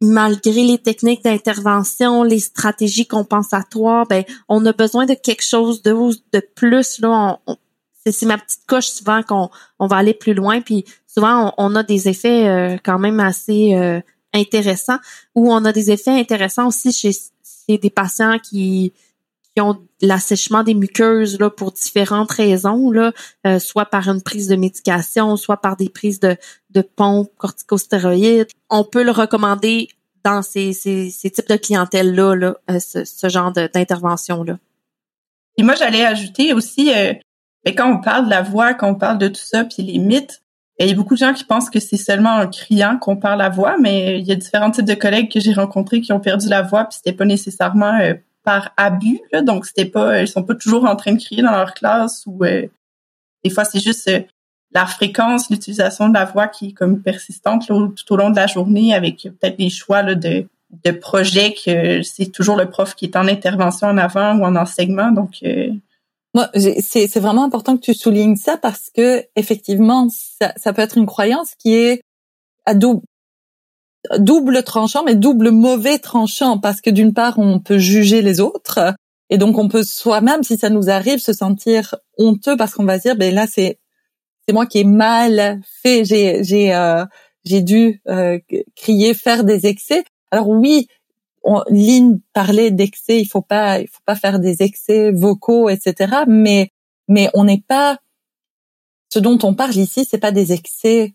[0.00, 5.92] malgré les techniques d'intervention, les stratégies compensatoires, ben, on a besoin de quelque chose de,
[6.32, 7.38] de plus, là.
[8.04, 9.48] c'est ma petite coche souvent qu'on
[9.78, 13.74] on va aller plus loin, puis souvent on, a des effets euh, quand même assez
[13.74, 14.00] euh,
[14.32, 14.98] intéressants,
[15.34, 18.92] ou on a des effets intéressants aussi chez, chez des patients qui
[19.54, 23.12] qui ont l'assèchement des muqueuses là pour différentes raisons là,
[23.46, 26.36] euh, soit par une prise de médication, soit par des prises de
[26.70, 28.48] de pompes corticostéroïdes.
[28.70, 29.88] On peut le recommander
[30.24, 34.58] dans ces, ces, ces types de clientèle là, euh, ce, ce, genre d'intervention là.
[35.58, 37.12] Et moi j'allais ajouter aussi euh,
[37.64, 39.98] ben, quand on parle de la voix, quand on parle de tout ça, puis les
[39.98, 40.42] mythes,
[40.78, 43.38] il y a beaucoup de gens qui pensent que c'est seulement en criant qu'on perd
[43.38, 46.20] la voix, mais il y a différents types de collègues que j'ai rencontrés qui ont
[46.20, 47.98] perdu la voix, puis c'était pas nécessairement
[48.42, 49.20] par abus.
[49.32, 52.24] Là, donc, c'était pas, ils sont pas toujours en train de crier dans leur classe
[52.26, 52.66] ou euh,
[53.44, 54.20] des fois c'est juste euh,
[54.72, 58.46] la fréquence, l'utilisation de la voix qui est comme persistante tout au long de la
[58.46, 60.46] journée avec peut-être des choix là, de,
[60.84, 64.56] de projets que c'est toujours le prof qui est en intervention en avant ou en
[64.56, 65.12] enseignement.
[65.12, 65.70] Donc euh,
[66.34, 70.82] moi, c'est, c'est vraiment important que tu soulignes ça parce que effectivement, ça, ça peut
[70.82, 72.02] être une croyance qui est
[72.64, 73.02] à double,
[74.18, 78.94] double tranchant, mais double mauvais tranchant, parce que d'une part, on peut juger les autres,
[79.30, 82.98] et donc on peut soi-même, si ça nous arrive, se sentir honteux parce qu'on va
[82.98, 83.78] se dire, ben là, c'est
[84.46, 87.04] c'est moi qui ai mal fait, j'ai j'ai euh,
[87.44, 88.38] j'ai dû euh,
[88.76, 90.04] crier, faire des excès.
[90.30, 90.88] Alors oui,
[91.44, 96.24] on, Lynn parlait d'excès, il faut pas il faut pas faire des excès vocaux, etc.
[96.26, 96.70] Mais
[97.08, 97.98] mais on n'est pas
[99.08, 101.12] ce dont on parle ici, c'est pas des excès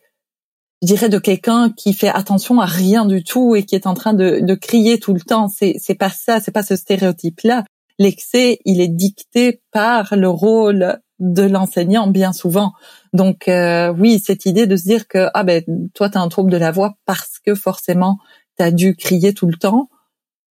[0.82, 3.95] je dirais de quelqu'un qui fait attention à rien du tout et qui est en
[3.95, 5.47] train de, de crier tout le temps.
[5.47, 7.65] C'est c'est pas ça, c'est pas ce stéréotype-là.
[7.99, 12.73] L'excès, il est dicté par le rôle de l'enseignant bien souvent.
[13.13, 15.63] Donc euh, oui, cette idée de se dire que ah ben
[15.95, 18.19] toi tu as un trouble de la voix parce que forcément
[18.57, 19.89] tu as dû crier tout le temps.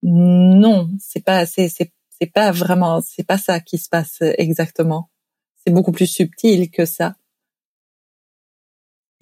[0.02, 5.10] Non, c'est pas c'est c'est c'est pas vraiment c'est pas ça qui se passe exactement.
[5.64, 7.14] C'est beaucoup plus subtil que ça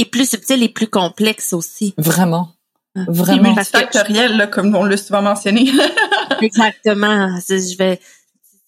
[0.00, 1.94] et plus subtil et plus complexe aussi.
[1.98, 2.54] Vraiment.
[2.96, 3.04] Ah.
[3.08, 3.54] Vraiment.
[3.56, 5.70] Et factoriel, là, comme on l'a souvent mentionné.
[6.40, 7.38] Exactement.
[7.48, 8.00] Je vais,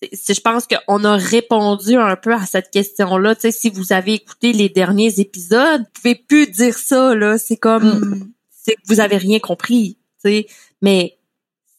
[0.02, 3.34] je pense qu'on a répondu un peu à cette question-là.
[3.34, 7.38] Tu sais, si vous avez écouté les derniers épisodes, vous pouvez plus dire ça, là.
[7.38, 8.32] C'est comme, mm.
[8.50, 10.46] c'est que vous avez rien compris, tu sais.
[10.82, 11.16] Mais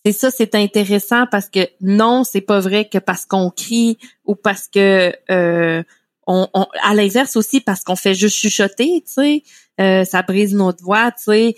[0.06, 4.36] c'est ça, c'est intéressant parce que non, c'est pas vrai que parce qu'on crie ou
[4.36, 5.84] parce que euh,
[6.28, 6.48] on,
[6.82, 9.44] à l'inverse aussi parce qu'on fait juste chuchoter, tu sais,
[9.80, 11.56] euh, ça brise notre voix, tu sais.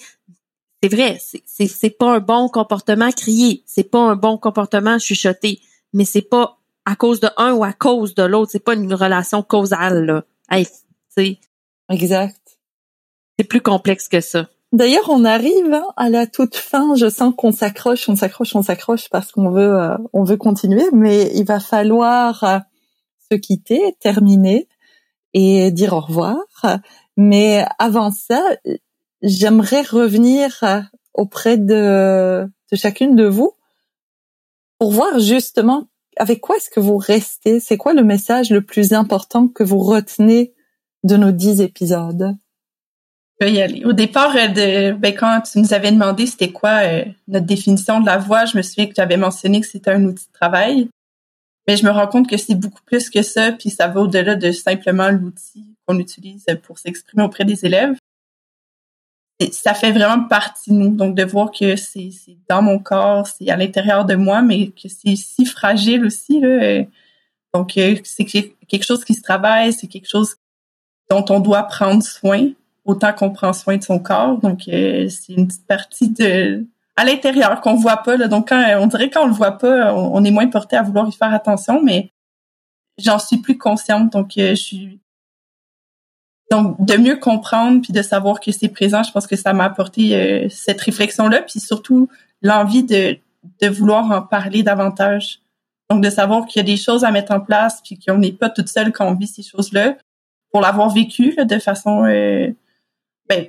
[0.84, 5.60] C'est vrai, c'est c'est pas un bon comportement crier, c'est pas un bon comportement chuchoter,
[5.94, 8.94] mais c'est pas à cause de un ou à cause de l'autre, c'est pas une
[8.94, 10.24] relation causale là.
[10.52, 10.72] Hey, tu
[11.10, 11.40] sais.
[11.90, 12.60] Exact.
[13.40, 14.48] C'est plus complexe que ça.
[14.72, 16.96] D'ailleurs, on arrive hein, à la toute fin.
[16.96, 20.86] Je sens qu'on s'accroche, on s'accroche, on s'accroche parce qu'on veut, euh, on veut continuer,
[20.92, 22.60] mais il va falloir euh,
[23.32, 24.68] se quitter, terminer
[25.34, 26.38] et dire au revoir.
[27.18, 28.42] Mais avant ça,
[29.22, 30.64] j'aimerais revenir
[31.14, 33.54] auprès de, de chacune de vous
[34.80, 35.88] pour voir justement
[36.18, 37.60] avec quoi est-ce que vous restez.
[37.60, 40.54] C'est quoi le message le plus important que vous retenez
[41.04, 42.36] de nos dix épisodes?
[43.42, 43.84] Je y aller.
[43.84, 48.00] Au départ, euh, de, ben, quand tu nous avais demandé c'était quoi euh, notre définition
[48.00, 50.34] de la voix, je me souviens que tu avais mentionné que c'était un outil de
[50.34, 50.90] travail.
[51.68, 54.36] Mais je me rends compte que c'est beaucoup plus que ça, puis ça va au-delà
[54.36, 57.96] de simplement l'outil qu'on utilise pour s'exprimer auprès des élèves.
[59.52, 60.96] Ça fait vraiment partie de nous.
[60.96, 62.12] Donc, de voir que c'est
[62.48, 66.40] dans mon corps, c'est à l'intérieur de moi, mais que c'est si fragile aussi.
[66.40, 66.84] Là.
[67.54, 70.36] Donc, euh, c'est quelque chose qui se travaille, c'est quelque chose
[71.10, 72.50] dont on doit prendre soin,
[72.86, 74.38] autant qu'on prend soin de son corps.
[74.38, 76.66] Donc, euh, c'est une petite partie de,
[76.96, 78.16] à l'intérieur qu'on voit pas.
[78.16, 78.28] Là.
[78.28, 81.12] Donc, quand, on dirait qu'on le voit pas, on, est moins porté à vouloir y
[81.12, 82.12] faire attention, mais
[82.98, 84.14] j'en suis plus consciente.
[84.14, 85.00] Donc, euh, je suis
[86.52, 89.02] donc de mieux comprendre puis de savoir que c'est présent.
[89.04, 92.08] Je pense que ça m'a apporté euh, cette réflexion-là, puis surtout
[92.42, 93.18] l'envie de
[93.62, 95.40] de vouloir en parler davantage.
[95.90, 98.32] Donc, de savoir qu'il y a des choses à mettre en place, puis qu'on n'est
[98.32, 99.96] pas toute seule quand on vit ces choses-là.
[100.52, 102.50] Pour l'avoir vécu de façon euh,
[103.28, 103.48] ben,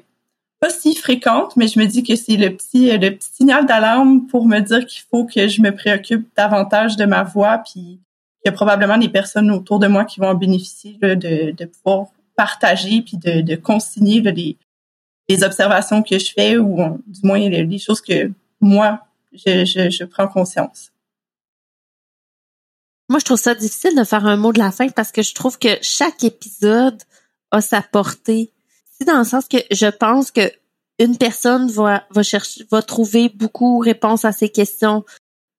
[0.60, 4.26] pas si fréquente, mais je me dis que c'est le petit le petit signal d'alarme
[4.26, 8.46] pour me dire qu'il faut que je me préoccupe davantage de ma voix, puis qu'il
[8.46, 12.06] y a probablement des personnes autour de moi qui vont en bénéficier de, pouvoir
[12.36, 18.30] partager puis de, consigner les, observations que je fais ou du moins les, choses que
[18.60, 19.00] moi
[19.32, 20.90] je, je prends conscience.
[23.08, 25.34] Moi, je trouve ça difficile de faire un mot de la fin parce que je
[25.34, 27.00] trouve que chaque épisode
[27.52, 28.52] a sa portée.
[28.98, 30.50] C'est dans le sens que je pense que
[30.98, 35.04] une personne va, chercher, va trouver beaucoup de réponses à ces questions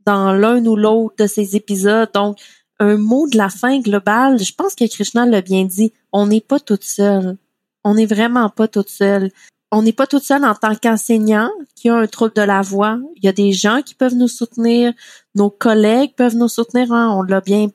[0.05, 2.09] dans l'un ou l'autre de ces épisodes.
[2.13, 2.39] Donc,
[2.79, 6.41] un mot de la fin globale, je pense que Krishna l'a bien dit, on n'est
[6.41, 7.37] pas toute seule.
[7.83, 9.31] On n'est vraiment pas toute seule.
[9.71, 12.97] On n'est pas toute seule en tant qu'enseignant qui a un trouble de la voix.
[13.17, 14.93] Il y a des gens qui peuvent nous soutenir,
[15.35, 16.91] nos collègues peuvent nous soutenir.
[16.93, 17.13] Hein.
[17.15, 17.67] On l'a bien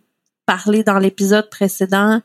[0.46, 2.20] parlé dans l'épisode précédent.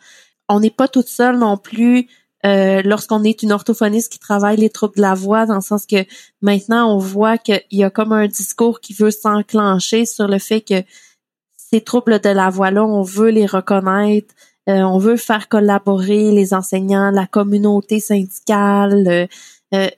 [0.50, 2.08] On n'est pas toute seule non plus
[2.48, 5.86] euh, lorsqu'on est une orthophoniste qui travaille les troubles de la voix, dans le sens
[5.86, 6.06] que
[6.42, 10.62] maintenant on voit qu'il y a comme un discours qui veut s'enclencher sur le fait
[10.62, 10.82] que
[11.58, 14.34] ces troubles de la voix-là, on veut les reconnaître,
[14.70, 19.28] euh, on veut faire collaborer les enseignants, la communauté syndicale, euh,
[19.74, 19.90] euh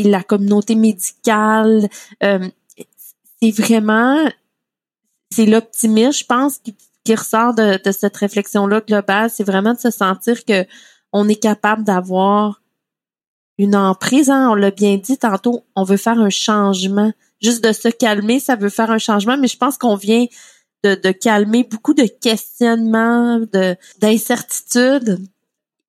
[0.00, 1.88] et la communauté médicale.
[2.20, 4.28] c'est vraiment,
[5.28, 9.28] c'est l'optimisme, je pense, qui, qui ressort de, de cette réflexion-là globale.
[9.28, 10.64] C'est vraiment de se sentir que
[11.12, 12.62] on est capable d'avoir
[13.58, 14.30] une emprise.
[14.30, 17.12] Hein, on l'a bien dit tantôt, on veut faire un changement.
[17.40, 20.26] Juste de se calmer, ça veut faire un changement, mais je pense qu'on vient
[20.84, 25.18] de, calmer beaucoup de questionnements, de d'incertitudes,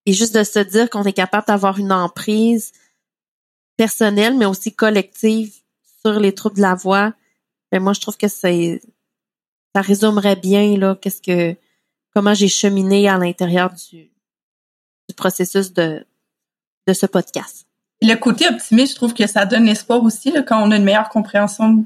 [0.05, 2.71] et juste de se dire qu'on est capable d'avoir une emprise
[3.77, 5.53] personnelle, mais aussi collective
[6.01, 7.13] sur les troubles de la voix.
[7.71, 8.81] Mais moi, je trouve que c'est
[9.75, 11.55] ça résumerait bien là qu'est-ce que
[12.13, 14.11] comment j'ai cheminé à l'intérieur du
[15.19, 16.05] processus de,
[16.87, 17.67] de ce podcast.
[18.01, 20.83] Le côté optimiste, je trouve que ça donne espoir aussi là, quand on a une
[20.83, 21.85] meilleure compréhension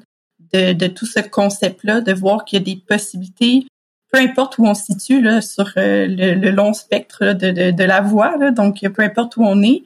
[0.53, 3.65] de, de tout ce concept-là, de voir qu'il y a des possibilités,
[4.11, 7.83] peu importe où on se situe là, sur euh, le, long spectre de, de, de,
[7.83, 8.37] la voix.
[8.37, 9.83] Là, donc, peu importe où on est,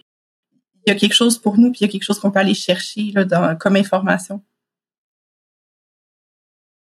[0.85, 2.39] il y a quelque chose pour nous, puis il y a quelque chose qu'on peut
[2.39, 4.41] aller chercher là, dans, comme information.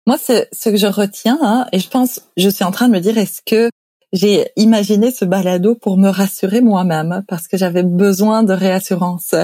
[0.05, 2.93] Moi, c'est ce que je retiens, hein, et je pense, je suis en train de
[2.93, 3.69] me dire, est-ce que
[4.13, 9.35] j'ai imaginé ce balado pour me rassurer moi-même parce que j'avais besoin de réassurance.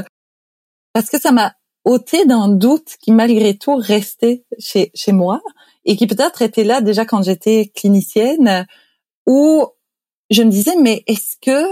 [0.93, 1.53] Parce que ça m'a
[1.85, 5.41] ôté d'un doute qui malgré tout restait chez, chez moi
[5.85, 8.67] et qui peut-être était là déjà quand j'étais clinicienne
[9.25, 9.65] où
[10.29, 11.65] je me disais mais est-ce que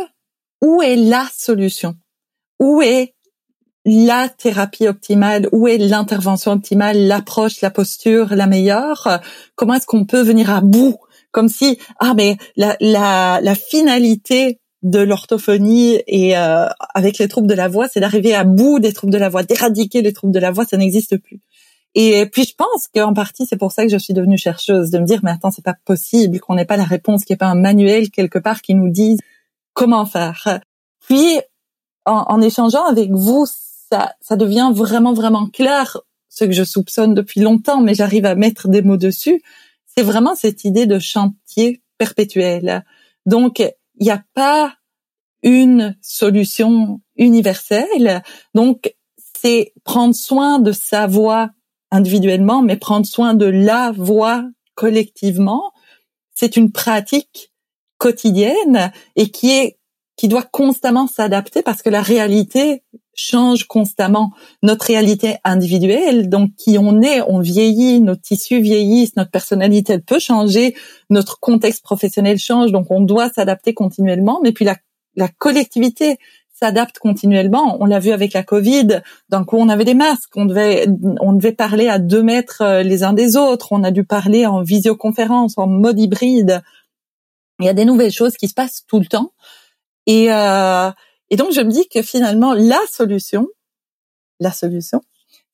[0.61, 1.95] où est la solution?
[2.59, 3.13] Où est
[3.83, 9.19] la thérapie optimale, où est l'intervention optimale, l'approche, la posture la meilleure?
[9.55, 10.97] Comment est-ce qu'on peut venir à bout
[11.35, 17.47] comme si ah mais la la, la finalité de l'orthophonie et euh, avec les troubles
[17.47, 20.31] de la voix, c'est d'arriver à bout des troubles de la voix, d'éradiquer les troubles
[20.31, 21.41] de la voix, ça n'existe plus.
[21.93, 24.99] Et puis je pense qu'en partie c'est pour ça que je suis devenue chercheuse, de
[24.99, 27.43] me dire mais attends c'est pas possible qu'on n'ait pas la réponse, qu'il n'y ait
[27.45, 29.19] pas un manuel quelque part qui nous dise
[29.73, 30.61] comment faire.
[31.05, 31.41] Puis
[32.05, 33.45] en, en échangeant avec vous,
[33.91, 35.97] ça ça devient vraiment vraiment clair
[36.29, 39.41] ce que je soupçonne depuis longtemps, mais j'arrive à mettre des mots dessus
[39.97, 42.85] c'est vraiment cette idée de chantier perpétuel.
[43.25, 44.75] Donc, il n'y a pas
[45.43, 48.23] une solution universelle.
[48.53, 48.95] Donc,
[49.41, 51.51] c'est prendre soin de sa voix
[51.91, 54.43] individuellement, mais prendre soin de la voix
[54.73, 55.71] collectivement.
[56.33, 57.53] C'est une pratique
[57.97, 59.79] quotidienne et qui est
[60.17, 62.83] qui doit constamment s'adapter parce que la réalité
[63.15, 64.31] change constamment.
[64.61, 70.19] Notre réalité individuelle, donc qui on est, on vieillit, nos tissus vieillissent, notre personnalité peut
[70.19, 70.75] changer,
[71.09, 74.39] notre contexte professionnel change, donc on doit s'adapter continuellement.
[74.43, 74.75] Mais puis la,
[75.15, 76.17] la collectivité
[76.55, 77.77] s'adapte continuellement.
[77.81, 79.01] On l'a vu avec la Covid.
[79.29, 80.35] D'un coup, on avait des masques.
[80.35, 80.87] On devait,
[81.19, 83.71] on devait parler à deux mètres euh, les uns des autres.
[83.71, 86.63] On a dû parler en visioconférence, en mode hybride.
[87.59, 89.33] Il y a des nouvelles choses qui se passent tout le temps.
[90.07, 90.91] Et, euh,
[91.29, 93.47] et donc je me dis que finalement la solution,
[94.39, 95.01] la solution,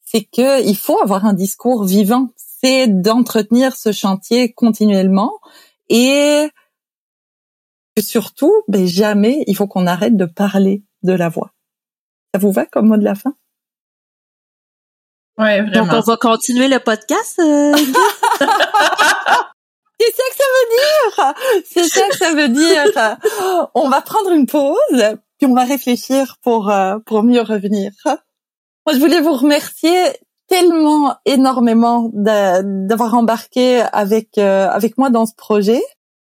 [0.03, 5.39] c'est que il faut avoir un discours vivant, c'est d'entretenir ce chantier continuellement
[5.89, 6.49] et
[7.95, 11.51] que surtout, ben jamais il faut qu'on arrête de parler de la voix.
[12.33, 13.33] Ça vous va comme mot de la fin?
[15.37, 15.85] Ouais, vraiment.
[15.85, 17.39] Donc on va continuer le podcast.
[17.39, 17.75] Euh,
[19.99, 21.63] C'est ça que ça veut dire.
[21.65, 23.69] C'est ça que ça veut dire.
[23.75, 27.91] On va prendre une pause, puis on va réfléchir pour euh, pour mieux revenir.
[28.05, 29.97] Moi, je voulais vous remercier
[30.47, 35.81] tellement énormément d'avoir embarqué avec euh, avec moi dans ce projet.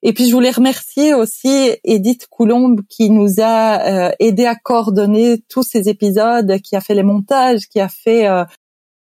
[0.02, 5.42] Et puis je voulais remercier aussi Edith Coulombe qui nous a euh, aidé à coordonner
[5.48, 8.26] tous ces épisodes, qui a fait les montages, qui a fait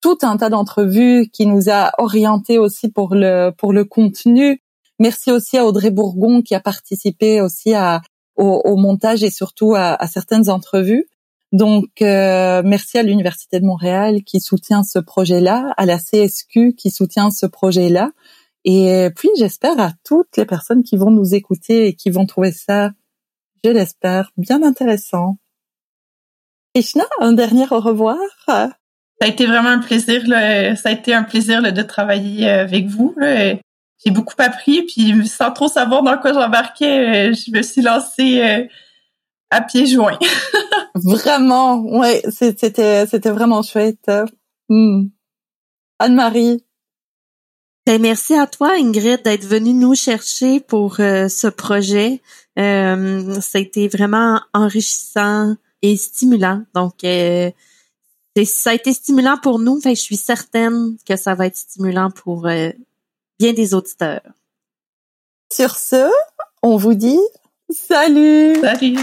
[0.02, 4.62] tout un tas d'entrevues qui nous a orientés aussi pour le pour le contenu.
[5.00, 8.02] Merci aussi à Audrey Bourgon qui a participé aussi à
[8.36, 11.08] au, montage et surtout à, certaines entrevues.
[11.52, 16.92] Donc, euh, merci à l'Université de Montréal qui soutient ce projet-là, à la CSQ qui
[16.92, 18.12] soutient ce projet-là.
[18.66, 22.52] Et puis, j'espère à toutes les personnes qui vont nous écouter et qui vont trouver
[22.52, 22.92] ça,
[23.64, 25.38] je l'espère, bien intéressant.
[26.74, 28.18] Ishna, un dernier au revoir.
[28.48, 28.72] Ça
[29.22, 30.24] a été vraiment un plaisir.
[30.28, 33.16] Ça a été un plaisir de travailler avec vous.
[34.04, 38.42] J'ai beaucoup appris, puis sans trop savoir dans quoi j'embarquais, euh, je me suis lancée
[38.42, 38.66] euh,
[39.50, 40.20] à pieds joints.
[40.96, 44.12] vraiment, ouais, c'était c'était vraiment chouette.
[44.70, 45.06] Hmm.
[46.00, 46.64] Anne-Marie.
[47.86, 52.20] Ben, merci à toi, Ingrid, d'être venue nous chercher pour euh, ce projet.
[52.58, 56.64] Euh, ça a été vraiment enrichissant et stimulant.
[56.74, 57.52] Donc, euh,
[58.44, 59.80] ça a été stimulant pour nous.
[59.80, 62.48] Fait je suis certaine que ça va être stimulant pour
[63.40, 64.22] bien des auditeurs.
[65.52, 66.10] Sur ce,
[66.62, 67.20] on vous dit
[67.70, 68.56] salut.
[68.62, 68.98] Salut.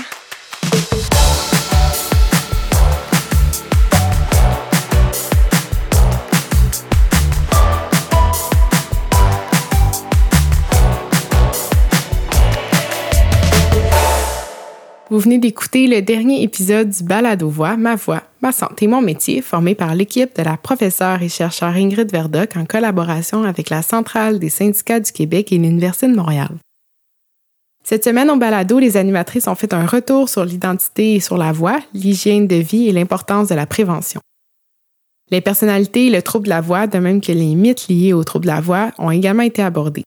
[15.13, 19.43] Vous venez d'écouter le dernier épisode du Balado Voix, Ma Voix, Ma Santé, Mon Métier,
[19.43, 24.39] formé par l'équipe de la professeure et chercheure Ingrid Verdoc en collaboration avec la Centrale
[24.39, 26.49] des syndicats du Québec et l'Université de Montréal.
[27.85, 31.53] Cette semaine au Balado, les animatrices ont fait un retour sur l'identité et sur la
[31.53, 34.23] voix, l'hygiène de vie et l'importance de la prévention.
[35.31, 38.25] Les personnalités et le trouble de la voix, de même que les mythes liés au
[38.25, 40.05] trouble de la voix, ont également été abordés.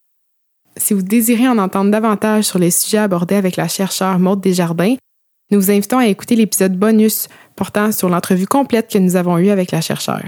[0.78, 4.96] Si vous désirez en entendre davantage sur les sujets abordés avec la chercheure Maude Desjardins,
[5.52, 9.50] nous vous invitons à écouter l'épisode bonus portant sur l'entrevue complète que nous avons eue
[9.50, 10.24] avec la chercheure.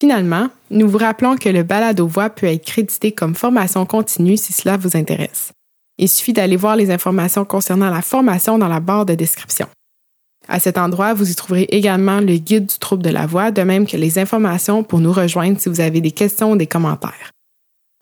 [0.00, 4.36] Finalement, nous vous rappelons que le balade aux voix peut être crédité comme formation continue
[4.36, 5.52] si cela vous intéresse.
[5.98, 9.68] Il suffit d'aller voir les informations concernant la formation dans la barre de description.
[10.48, 13.62] À cet endroit, vous y trouverez également le guide du trouble de la voix, de
[13.62, 17.33] même que les informations pour nous rejoindre si vous avez des questions ou des commentaires.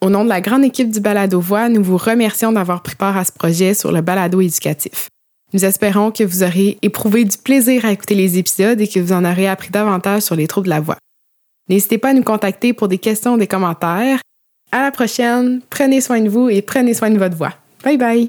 [0.03, 3.16] Au nom de la grande équipe du Balado Voix, nous vous remercions d'avoir pris part
[3.16, 5.09] à ce projet sur le balado éducatif.
[5.53, 9.12] Nous espérons que vous aurez éprouvé du plaisir à écouter les épisodes et que vous
[9.12, 10.98] en aurez appris davantage sur les troubles de la voix.
[11.68, 14.18] N'hésitez pas à nous contacter pour des questions ou des commentaires.
[14.72, 17.55] À la prochaine, prenez soin de vous et prenez soin de votre voix.
[17.84, 18.28] Bye bye!